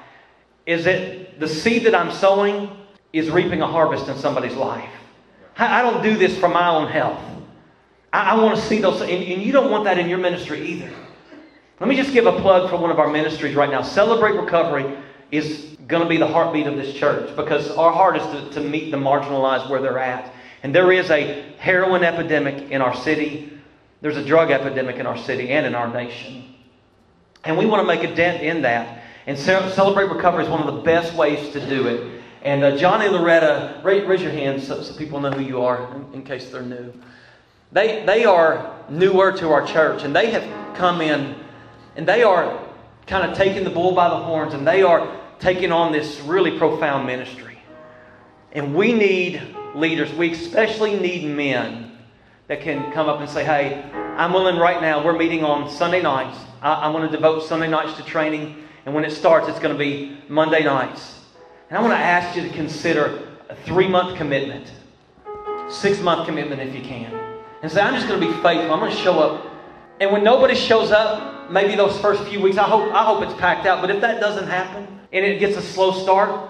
is 0.66 0.86
that 0.86 1.40
the 1.40 1.48
seed 1.48 1.84
that 1.86 1.96
I'm 1.96 2.12
sowing 2.12 2.70
is 3.12 3.30
reaping 3.30 3.62
a 3.62 3.68
harvest 3.68 4.08
in 4.08 4.18
somebody's 4.18 4.56
life. 4.56 4.90
I, 5.58 5.80
I 5.80 5.82
don't 5.82 6.02
do 6.02 6.16
this 6.16 6.38
for 6.38 6.48
my 6.48 6.70
own 6.70 6.88
health. 6.88 7.22
I, 8.12 8.32
I 8.32 8.42
want 8.42 8.56
to 8.56 8.62
see 8.62 8.80
those, 8.80 9.02
and, 9.02 9.12
and 9.12 9.42
you 9.42 9.52
don't 9.52 9.70
want 9.70 9.84
that 9.84 9.98
in 9.98 10.08
your 10.08 10.20
ministry 10.20 10.62
either. 10.66 10.92
Let 11.80 11.90
me 11.90 11.98
just 11.98 12.14
give 12.14 12.26
a 12.26 12.40
plug 12.40 12.70
for 12.70 12.78
one 12.78 12.92
of 12.92 13.00
our 13.00 13.10
ministries 13.10 13.56
right 13.56 13.70
now. 13.70 13.82
Celebrate 13.82 14.40
Recovery 14.40 14.98
is 15.32 15.76
going 15.88 16.02
to 16.02 16.08
be 16.08 16.18
the 16.18 16.28
heartbeat 16.28 16.68
of 16.68 16.78
this 16.78 16.96
church 16.96 17.36
because 17.36 17.70
our 17.72 17.92
heart 17.92 18.16
is 18.16 18.24
to, 18.28 18.62
to 18.62 18.68
meet 18.68 18.92
the 18.92 18.98
marginalized 18.98 19.70
where 19.70 19.82
they're 19.82 20.00
at. 20.00 20.33
And 20.64 20.74
there 20.74 20.92
is 20.92 21.12
a 21.12 21.44
heroin 21.60 22.04
epidemic 22.04 22.72
in 22.72 22.82
our 22.82 22.96
city. 22.96 23.52
There's 24.02 24.18
a 24.18 24.26
drug 24.26 24.50
epidemic 24.50 24.96
in 24.96 25.06
our 25.06 25.18
city 25.18 25.50
and 25.50 25.66
in 25.66 25.76
our 25.76 25.94
nation. 25.94 26.56
And 27.44 27.58
we 27.58 27.66
want 27.66 27.82
to 27.82 27.88
make 27.88 28.10
a 28.10 28.16
dent 28.16 28.42
in 28.42 28.62
that. 28.62 29.04
And 29.28 29.38
Celebrate 29.38 30.06
Recovery 30.06 30.46
is 30.46 30.50
one 30.50 30.66
of 30.66 30.74
the 30.74 30.82
best 30.82 31.14
ways 31.14 31.52
to 31.54 31.70
do 31.70 31.88
it. 31.88 32.22
And 32.42 32.64
uh, 32.64 32.78
Johnny 32.78 33.08
Loretta, 33.08 33.82
raise, 33.84 34.22
your 34.22 34.32
hands 34.32 34.68
so, 34.68 34.82
so, 34.82 34.96
people 34.96 35.20
know 35.20 35.32
who 35.32 35.42
you 35.42 35.62
are 35.62 35.94
in, 35.96 36.14
in 36.16 36.24
case 36.24 36.50
they're 36.50 36.62
new. 36.62 36.94
They, 37.72 38.06
they 38.06 38.26
are 38.26 38.84
newer 38.90 39.32
to 39.34 39.50
our 39.50 39.66
church, 39.66 40.04
and 40.04 40.14
they 40.14 40.32
have 40.32 40.76
come 40.76 41.02
in 41.02 41.36
and 41.96 42.08
they 42.08 42.24
are 42.24 42.68
kind 43.08 43.30
of 43.30 43.38
taking 43.38 43.64
the 43.64 43.70
bull 43.70 43.94
by 43.94 44.10
the 44.10 44.18
horns 44.18 44.54
and 44.54 44.66
they 44.66 44.82
are 44.82 45.20
taking 45.40 45.72
on 45.72 45.92
this 45.92 46.20
really 46.22 46.58
profound 46.58 47.06
ministry. 47.06 47.60
And 48.52 48.74
we 48.74 48.94
need 48.94 49.42
leaders. 49.76 50.12
We 50.14 50.32
especially 50.32 51.00
need 51.00 51.26
men 51.26 51.92
that 52.48 52.62
can 52.62 52.92
come 52.92 53.10
up 53.10 53.20
and 53.20 53.30
say, 53.30 53.44
hey, 53.44 53.84
I'm 54.18 54.34
willing 54.34 54.58
right 54.58 54.82
now. 54.82 55.04
We're 55.04 55.18
meeting 55.18 55.44
on 55.44 55.70
Sunday 55.70 56.02
nights. 56.02 56.38
I, 56.62 56.74
I 56.74 56.88
want 56.90 57.10
to 57.10 57.16
devote 57.16 57.44
Sunday 57.44 57.68
nights 57.68 57.98
to 57.98 58.04
training. 58.04 58.64
And 58.86 58.94
when 58.94 59.06
it 59.06 59.12
starts, 59.12 59.48
it's 59.48 59.60
going 59.60 59.74
to 59.74 59.80
be 59.80 60.18
Monday 60.28 60.64
nights. 60.64 61.22
And 61.70 61.78
I 61.78 61.82
want 61.82 61.94
to 61.94 61.98
ask 61.98 62.36
you 62.36 62.44
to 62.44 62.50
consider 62.50 63.28
a 63.50 63.56
three 63.56 63.88
month 63.88 64.18
commitment, 64.18 64.72
six 65.70 66.00
month 66.00 66.28
commitment 66.28 66.62
if 66.62 66.76
you 66.76 66.82
can. 66.82 67.14
And 67.62 67.72
say, 67.72 67.82
I'm 67.82 67.96
just 67.96 68.08
going 68.08 68.20
to 68.20 68.28
be 68.28 68.34
faithful. 68.44 68.74
I'm 68.74 68.80
going 68.80 68.92
to 68.92 68.98
show 68.98 69.20
up. 69.20 69.46
And 70.02 70.12
when 70.12 70.24
nobody 70.24 70.54
shows 70.54 70.92
up, 70.92 71.50
maybe 71.50 71.76
those 71.76 71.98
first 72.00 72.24
few 72.26 72.42
weeks, 72.42 72.58
I 72.58 72.64
hope, 72.64 72.94
I 72.94 73.06
hope 73.06 73.24
it's 73.24 73.40
packed 73.40 73.66
out. 73.66 73.80
But 73.80 73.90
if 73.90 74.02
that 74.02 74.20
doesn't 74.20 74.48
happen 74.48 74.86
and 75.14 75.26
it 75.26 75.40
gets 75.40 75.56
a 75.56 75.62
slow 75.62 75.92
start, 76.04 76.50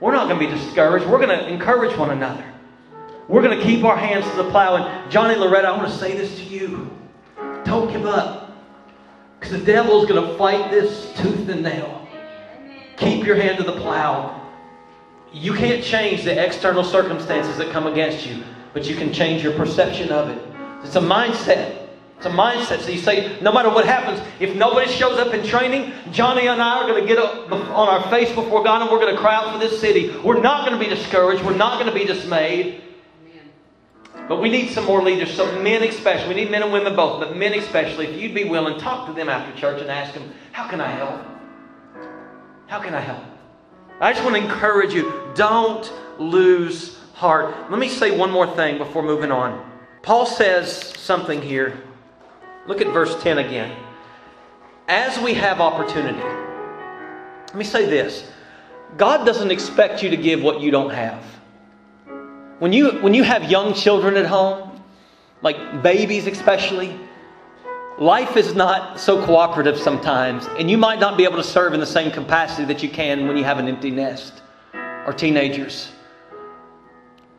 we're 0.00 0.12
not 0.12 0.28
going 0.28 0.40
to 0.40 0.46
be 0.46 0.52
discouraged. 0.52 1.06
We're 1.06 1.24
going 1.24 1.38
to 1.38 1.48
encourage 1.48 1.96
one 1.98 2.10
another. 2.10 2.53
We're 3.28 3.42
going 3.42 3.58
to 3.58 3.64
keep 3.64 3.84
our 3.84 3.96
hands 3.96 4.28
to 4.30 4.36
the 4.36 4.50
plow. 4.50 4.76
And 4.76 5.10
Johnny 5.10 5.34
Loretta, 5.34 5.68
I 5.68 5.76
want 5.76 5.90
to 5.90 5.98
say 5.98 6.16
this 6.16 6.36
to 6.36 6.44
you. 6.44 6.90
Don't 7.64 7.90
give 7.90 8.06
up. 8.06 8.52
Because 9.38 9.60
the 9.60 9.64
devil's 9.64 10.06
going 10.06 10.26
to 10.26 10.38
fight 10.38 10.70
this 10.70 11.12
tooth 11.16 11.48
and 11.48 11.62
nail. 11.62 12.06
Keep 12.96 13.26
your 13.26 13.36
hand 13.36 13.58
to 13.58 13.64
the 13.64 13.72
plow. 13.72 14.40
You 15.32 15.52
can't 15.54 15.82
change 15.82 16.22
the 16.22 16.44
external 16.44 16.84
circumstances 16.84 17.56
that 17.58 17.72
come 17.72 17.86
against 17.86 18.26
you, 18.26 18.44
but 18.72 18.88
you 18.88 18.94
can 18.94 19.12
change 19.12 19.42
your 19.42 19.52
perception 19.54 20.12
of 20.12 20.28
it. 20.28 20.40
It's 20.84 20.96
a 20.96 21.00
mindset. 21.00 21.88
It's 22.16 22.26
a 22.26 22.30
mindset. 22.30 22.80
So 22.80 22.90
you 22.90 22.98
say, 22.98 23.40
no 23.40 23.52
matter 23.52 23.68
what 23.68 23.84
happens, 23.84 24.24
if 24.38 24.54
nobody 24.54 24.90
shows 24.90 25.18
up 25.18 25.34
in 25.34 25.44
training, 25.44 25.92
Johnny 26.12 26.46
and 26.46 26.62
I 26.62 26.82
are 26.82 26.86
going 26.86 27.02
to 27.02 27.08
get 27.08 27.18
up 27.18 27.50
on 27.50 27.88
our 27.88 28.08
face 28.10 28.32
before 28.32 28.62
God 28.62 28.82
and 28.82 28.90
we're 28.90 29.00
going 29.00 29.14
to 29.14 29.20
cry 29.20 29.34
out 29.34 29.52
for 29.52 29.58
this 29.58 29.80
city. 29.80 30.16
We're 30.18 30.40
not 30.40 30.66
going 30.66 30.78
to 30.78 30.88
be 30.88 30.94
discouraged. 30.94 31.44
We're 31.44 31.56
not 31.56 31.80
going 31.80 31.92
to 31.92 31.98
be 31.98 32.06
dismayed. 32.06 32.83
But 34.28 34.40
we 34.40 34.48
need 34.48 34.70
some 34.70 34.86
more 34.86 35.02
leaders, 35.02 35.32
so 35.34 35.60
men 35.60 35.82
especially. 35.82 36.28
We 36.28 36.34
need 36.34 36.50
men 36.50 36.62
and 36.62 36.72
women 36.72 36.96
both, 36.96 37.20
but 37.20 37.36
men 37.36 37.52
especially. 37.54 38.06
If 38.06 38.20
you'd 38.20 38.34
be 38.34 38.44
willing, 38.44 38.78
talk 38.78 39.06
to 39.06 39.12
them 39.12 39.28
after 39.28 39.58
church 39.60 39.80
and 39.80 39.90
ask 39.90 40.14
them, 40.14 40.32
How 40.52 40.66
can 40.68 40.80
I 40.80 40.90
help? 40.90 41.20
How 42.66 42.80
can 42.80 42.94
I 42.94 43.00
help? 43.00 43.22
I 44.00 44.12
just 44.12 44.24
want 44.24 44.36
to 44.36 44.42
encourage 44.42 44.94
you 44.94 45.30
don't 45.34 45.92
lose 46.18 46.98
heart. 47.12 47.70
Let 47.70 47.78
me 47.78 47.88
say 47.88 48.16
one 48.16 48.30
more 48.30 48.46
thing 48.46 48.78
before 48.78 49.02
moving 49.02 49.30
on. 49.30 49.70
Paul 50.02 50.26
says 50.26 50.94
something 50.98 51.40
here. 51.40 51.80
Look 52.66 52.80
at 52.80 52.88
verse 52.88 53.20
10 53.22 53.38
again. 53.38 53.76
As 54.88 55.18
we 55.18 55.34
have 55.34 55.60
opportunity, 55.60 56.18
let 56.18 57.54
me 57.54 57.64
say 57.64 57.86
this 57.86 58.30
God 58.96 59.24
doesn't 59.24 59.50
expect 59.50 60.02
you 60.02 60.10
to 60.10 60.16
give 60.16 60.42
what 60.42 60.60
you 60.60 60.70
don't 60.70 60.90
have. 60.90 61.22
When 62.58 62.72
you, 62.72 62.92
when 63.02 63.14
you 63.14 63.24
have 63.24 63.50
young 63.50 63.74
children 63.74 64.16
at 64.16 64.26
home, 64.26 64.80
like 65.42 65.82
babies 65.82 66.26
especially, 66.26 66.98
life 67.98 68.36
is 68.36 68.54
not 68.54 69.00
so 69.00 69.24
cooperative 69.26 69.78
sometimes, 69.78 70.46
and 70.58 70.70
you 70.70 70.78
might 70.78 71.00
not 71.00 71.16
be 71.16 71.24
able 71.24 71.36
to 71.36 71.44
serve 71.44 71.74
in 71.74 71.80
the 71.80 71.86
same 71.86 72.10
capacity 72.10 72.64
that 72.66 72.82
you 72.82 72.88
can 72.88 73.26
when 73.26 73.36
you 73.36 73.44
have 73.44 73.58
an 73.58 73.66
empty 73.66 73.90
nest 73.90 74.42
or 75.06 75.12
teenagers. 75.12 75.90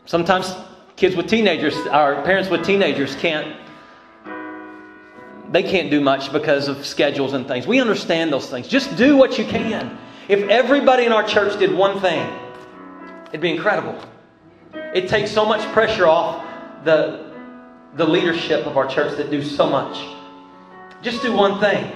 Sometimes 0.05 0.53
kids 0.97 1.15
with 1.15 1.27
teenagers, 1.27 1.75
our 1.87 2.21
parents 2.23 2.49
with 2.49 2.65
teenagers 2.65 3.15
can't 3.15 3.55
they 5.51 5.63
can't 5.63 5.89
do 5.89 6.01
much 6.01 6.33
because 6.33 6.67
of 6.67 6.85
schedules 6.85 7.31
and 7.31 7.47
things. 7.47 7.65
We 7.65 7.79
understand 7.79 8.33
those 8.33 8.49
things. 8.49 8.67
Just 8.67 8.97
do 8.97 9.15
what 9.15 9.37
you 9.37 9.45
can. 9.45 9.97
If 10.27 10.49
everybody 10.49 11.05
in 11.05 11.13
our 11.13 11.23
church 11.23 11.57
did 11.57 11.73
one 11.73 12.01
thing, 12.01 12.27
it'd 13.29 13.39
be 13.39 13.51
incredible. 13.51 13.97
It 14.93 15.07
takes 15.09 15.31
so 15.31 15.45
much 15.45 15.61
pressure 15.73 16.07
off 16.07 16.45
the, 16.83 17.31
the 17.95 18.05
leadership 18.05 18.65
of 18.65 18.77
our 18.77 18.87
church 18.87 19.17
that 19.17 19.29
do 19.29 19.43
so 19.43 19.69
much. 19.69 19.97
Just 21.01 21.21
do 21.21 21.33
one 21.33 21.59
thing. 21.59 21.91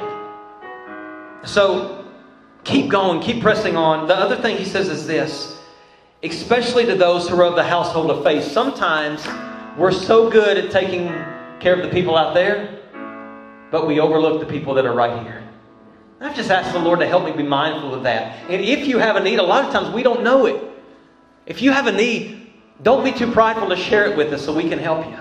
So 1.46 2.06
keep 2.64 2.90
going, 2.90 3.22
keep 3.22 3.42
pressing 3.42 3.76
on. 3.76 4.08
The 4.08 4.16
other 4.16 4.36
thing 4.36 4.58
he 4.58 4.66
says 4.66 4.90
is 4.90 5.08
this 5.08 5.60
especially 6.24 6.86
to 6.86 6.96
those 6.96 7.30
who 7.30 7.40
are 7.40 7.46
of 7.46 7.56
the 7.56 7.64
household 7.64 8.12
of 8.12 8.24
faith. 8.24 8.44
Sometimes 8.44 9.26
we're 9.78 9.92
so 9.92 10.30
good 10.30 10.58
at 10.58 10.72
taking 10.72 11.08
care 11.60 11.74
of 11.74 11.82
the 11.82 11.90
people 11.90 12.18
out 12.18 12.34
there, 12.34 12.80
but 13.72 13.88
we 13.88 14.00
overlook 14.00 14.40
the 14.40 14.46
people 14.46 14.74
that 14.74 14.86
are 14.86 14.94
right 14.94 15.24
here. 15.24 15.44
I've 16.20 16.36
just 16.36 16.52
asked 16.52 16.74
the 16.74 16.80
Lord 16.80 17.00
to 17.00 17.08
help 17.08 17.24
me 17.24 17.32
be 17.32 17.44
mindful 17.44 17.94
of 17.94 18.04
that. 18.04 18.50
And 18.50 18.62
if 18.62 18.88
you 18.88 18.98
have 18.98 19.16
a 19.16 19.24
need, 19.24 19.40
a 19.40 19.44
lot 19.44 19.64
of 19.66 19.72
times 19.72 19.94
we 19.94 20.04
don't 20.04 20.22
know 20.22 20.46
it. 20.48 20.62
If 21.46 21.62
you 21.62 21.72
have 21.72 21.88
a 21.88 21.94
need, 21.94 22.49
don't 22.82 23.04
be 23.04 23.12
too 23.12 23.32
prideful 23.32 23.70
to 23.70 23.76
share 23.76 24.06
it 24.06 24.18
with 24.18 24.32
us 24.34 24.46
so 24.46 24.54
we 24.54 24.70
can 24.70 24.80
help 24.80 25.06
you. 25.08 25.18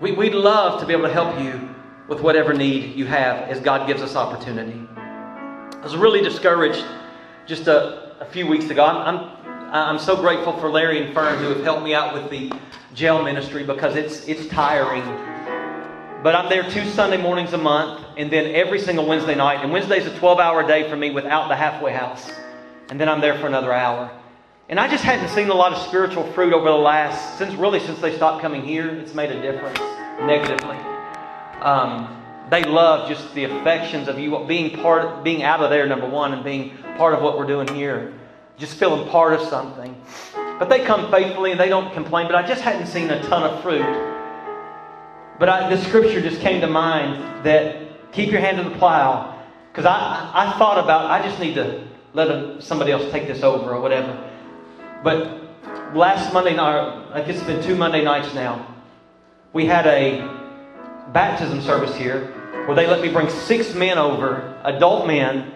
We, 0.00 0.12
would 0.12 0.34
love 0.34 0.80
to 0.80 0.86
be 0.86 0.92
able 0.92 1.08
to 1.08 1.12
help 1.12 1.38
you 1.40 1.68
with 2.08 2.20
whatever 2.20 2.54
need 2.54 2.94
you 2.94 3.06
have 3.06 3.48
as 3.48 3.60
God 3.60 3.86
gives 3.86 4.02
us 4.02 4.16
opportunity. 4.16 4.80
I 4.96 5.80
was 5.82 5.96
really 5.96 6.22
discouraged 6.22 6.84
just 7.46 7.66
a, 7.66 8.20
a 8.20 8.24
few 8.24 8.46
weeks 8.46 8.70
ago. 8.70 8.84
I'm, 8.84 9.16
I'm, 9.16 9.30
I'm 9.72 9.98
so 9.98 10.16
grateful 10.16 10.58
for 10.58 10.70
Larry 10.70 11.02
and 11.04 11.14
Fern 11.14 11.38
who 11.38 11.50
have 11.50 11.62
helped 11.62 11.84
me 11.84 11.94
out 11.94 12.14
with 12.14 12.30
the 12.30 12.52
jail 12.94 13.22
ministry 13.22 13.64
because 13.64 13.96
it's, 13.96 14.26
it's 14.26 14.46
tiring 14.48 15.02
but 16.22 16.34
I'm 16.34 16.50
there 16.50 16.68
two 16.70 16.84
Sunday 16.90 17.16
mornings 17.16 17.54
a 17.54 17.58
month, 17.58 18.04
and 18.18 18.30
then 18.30 18.54
every 18.54 18.78
single 18.78 19.06
Wednesday 19.06 19.34
night. 19.34 19.62
And 19.62 19.72
Wednesday's 19.72 20.06
a 20.06 20.14
12 20.18 20.38
hour 20.38 20.66
day 20.66 20.88
for 20.88 20.94
me 20.94 21.10
without 21.10 21.48
the 21.48 21.56
halfway 21.56 21.92
house. 21.92 22.30
And 22.90 23.00
then 23.00 23.08
I'm 23.08 23.22
there 23.22 23.38
for 23.38 23.46
another 23.46 23.72
hour. 23.72 24.10
And 24.70 24.80
I 24.80 24.88
just 24.88 25.04
hadn't 25.04 25.28
seen 25.28 25.50
a 25.50 25.54
lot 25.54 25.72
of 25.72 25.86
spiritual 25.86 26.24
fruit 26.32 26.54
over 26.54 26.64
the 26.64 26.76
last, 26.76 27.36
since 27.36 27.52
really 27.54 27.80
since 27.80 28.00
they 28.00 28.16
stopped 28.16 28.40
coming 28.40 28.62
here. 28.62 28.88
It's 28.88 29.12
made 29.12 29.30
a 29.30 29.42
difference 29.42 29.78
negatively. 30.22 30.76
Um, 31.60 32.16
they 32.48 32.64
love 32.64 33.08
just 33.08 33.34
the 33.34 33.44
affections 33.44 34.08
of 34.08 34.18
you 34.18 34.42
being 34.46 34.78
part, 34.80 35.22
being 35.22 35.42
out 35.42 35.60
of 35.60 35.68
there, 35.68 35.86
number 35.86 36.08
one, 36.08 36.32
and 36.32 36.42
being 36.42 36.78
part 36.96 37.12
of 37.12 37.20
what 37.20 37.36
we're 37.36 37.46
doing 37.46 37.68
here. 37.74 38.14
Just 38.56 38.78
feeling 38.78 39.06
part 39.10 39.34
of 39.34 39.42
something. 39.48 40.00
But 40.34 40.70
they 40.70 40.84
come 40.84 41.10
faithfully 41.10 41.50
and 41.50 41.60
they 41.60 41.68
don't 41.68 41.92
complain. 41.92 42.26
But 42.26 42.36
I 42.36 42.46
just 42.46 42.62
hadn't 42.62 42.86
seen 42.86 43.10
a 43.10 43.22
ton 43.24 43.42
of 43.42 43.62
fruit 43.62 44.10
but 45.40 45.48
I, 45.48 45.74
the 45.74 45.82
scripture 45.84 46.20
just 46.20 46.42
came 46.42 46.60
to 46.60 46.66
mind 46.66 47.46
that 47.46 48.12
keep 48.12 48.30
your 48.30 48.42
hand 48.42 48.58
to 48.58 48.64
the 48.64 48.76
plow. 48.76 49.42
Because 49.72 49.86
I, 49.86 50.30
I 50.34 50.58
thought 50.58 50.76
about, 50.78 51.10
I 51.10 51.26
just 51.26 51.40
need 51.40 51.54
to 51.54 51.88
let 52.12 52.62
somebody 52.62 52.92
else 52.92 53.10
take 53.10 53.26
this 53.26 53.42
over 53.42 53.70
or 53.70 53.80
whatever. 53.80 54.29
But 55.02 55.94
last 55.94 56.32
Monday 56.32 56.54
night, 56.54 57.08
I 57.12 57.22
guess 57.22 57.36
it's 57.36 57.44
been 57.44 57.62
two 57.62 57.74
Monday 57.74 58.04
nights 58.04 58.34
now, 58.34 58.66
we 59.52 59.66
had 59.66 59.86
a 59.86 60.20
baptism 61.12 61.60
service 61.62 61.94
here 61.96 62.26
where 62.66 62.74
they 62.76 62.86
let 62.86 63.00
me 63.00 63.10
bring 63.10 63.28
six 63.30 63.74
men 63.74 63.98
over, 63.98 64.60
adult 64.64 65.06
men, 65.06 65.52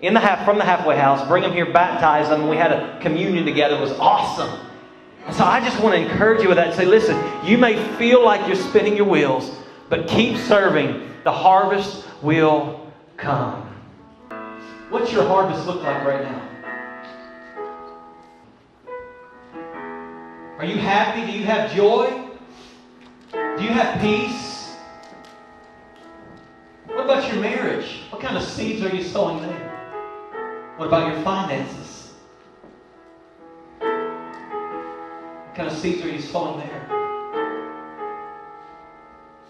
in 0.00 0.14
the 0.14 0.20
half, 0.20 0.44
from 0.44 0.58
the 0.58 0.64
halfway 0.64 0.96
house, 0.96 1.26
bring 1.26 1.42
them 1.42 1.52
here, 1.52 1.72
baptize 1.72 2.28
them. 2.28 2.48
We 2.48 2.56
had 2.56 2.72
a 2.72 3.00
communion 3.00 3.44
together. 3.44 3.76
It 3.76 3.80
was 3.80 3.92
awesome. 3.92 4.66
So 5.32 5.44
I 5.44 5.60
just 5.60 5.82
want 5.82 5.96
to 5.96 6.00
encourage 6.00 6.42
you 6.42 6.48
with 6.48 6.56
that 6.56 6.74
say, 6.74 6.84
listen, 6.84 7.20
you 7.44 7.58
may 7.58 7.76
feel 7.96 8.24
like 8.24 8.46
you're 8.46 8.56
spinning 8.56 8.96
your 8.96 9.06
wheels, 9.06 9.50
but 9.88 10.06
keep 10.06 10.36
serving. 10.36 11.10
The 11.24 11.32
harvest 11.32 12.04
will 12.22 12.90
come. 13.16 13.64
What's 14.90 15.12
your 15.12 15.26
harvest 15.26 15.66
look 15.66 15.82
like 15.82 16.04
right 16.04 16.22
now? 16.22 16.47
Are 20.58 20.64
you 20.64 20.76
happy? 20.76 21.24
Do 21.30 21.38
you 21.38 21.44
have 21.44 21.72
joy? 21.72 22.10
Do 23.30 23.62
you 23.62 23.70
have 23.70 24.00
peace? 24.00 24.74
What 26.86 27.04
about 27.04 27.32
your 27.32 27.40
marriage? 27.40 28.00
What 28.10 28.20
kind 28.20 28.36
of 28.36 28.42
seeds 28.42 28.82
are 28.82 28.92
you 28.92 29.04
sowing 29.04 29.40
there? 29.40 30.74
What 30.76 30.88
about 30.88 31.14
your 31.14 31.22
finances? 31.22 32.12
What 33.78 35.54
kind 35.54 35.70
of 35.70 35.78
seeds 35.78 36.02
are 36.04 36.08
you 36.08 36.20
sowing 36.20 36.58
there? 36.58 36.86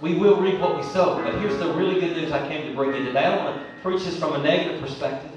We 0.02 0.14
will 0.14 0.38
reap 0.38 0.60
what 0.60 0.76
we 0.76 0.82
sow. 0.82 1.22
But 1.24 1.40
here's 1.40 1.58
the 1.58 1.72
really 1.72 2.00
good 2.00 2.18
news 2.18 2.32
I 2.32 2.46
came 2.48 2.68
to 2.68 2.74
bring 2.74 2.94
you 2.94 3.06
today. 3.06 3.24
I 3.24 3.34
don't 3.34 3.44
want 3.46 3.56
to 3.56 3.82
preach 3.82 4.04
this 4.04 4.18
from 4.18 4.34
a 4.34 4.42
negative 4.42 4.78
perspective. 4.82 5.30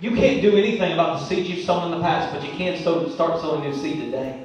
You 0.00 0.16
can't 0.16 0.42
do 0.42 0.56
anything 0.56 0.92
about 0.92 1.20
the 1.20 1.26
seeds 1.26 1.48
you've 1.48 1.64
sown 1.64 1.92
in 1.92 1.96
the 1.96 2.04
past, 2.04 2.34
but 2.34 2.42
you 2.44 2.50
can 2.56 2.76
start 2.76 3.40
sowing 3.40 3.60
new 3.62 3.72
seed 3.72 4.00
today. 4.00 4.44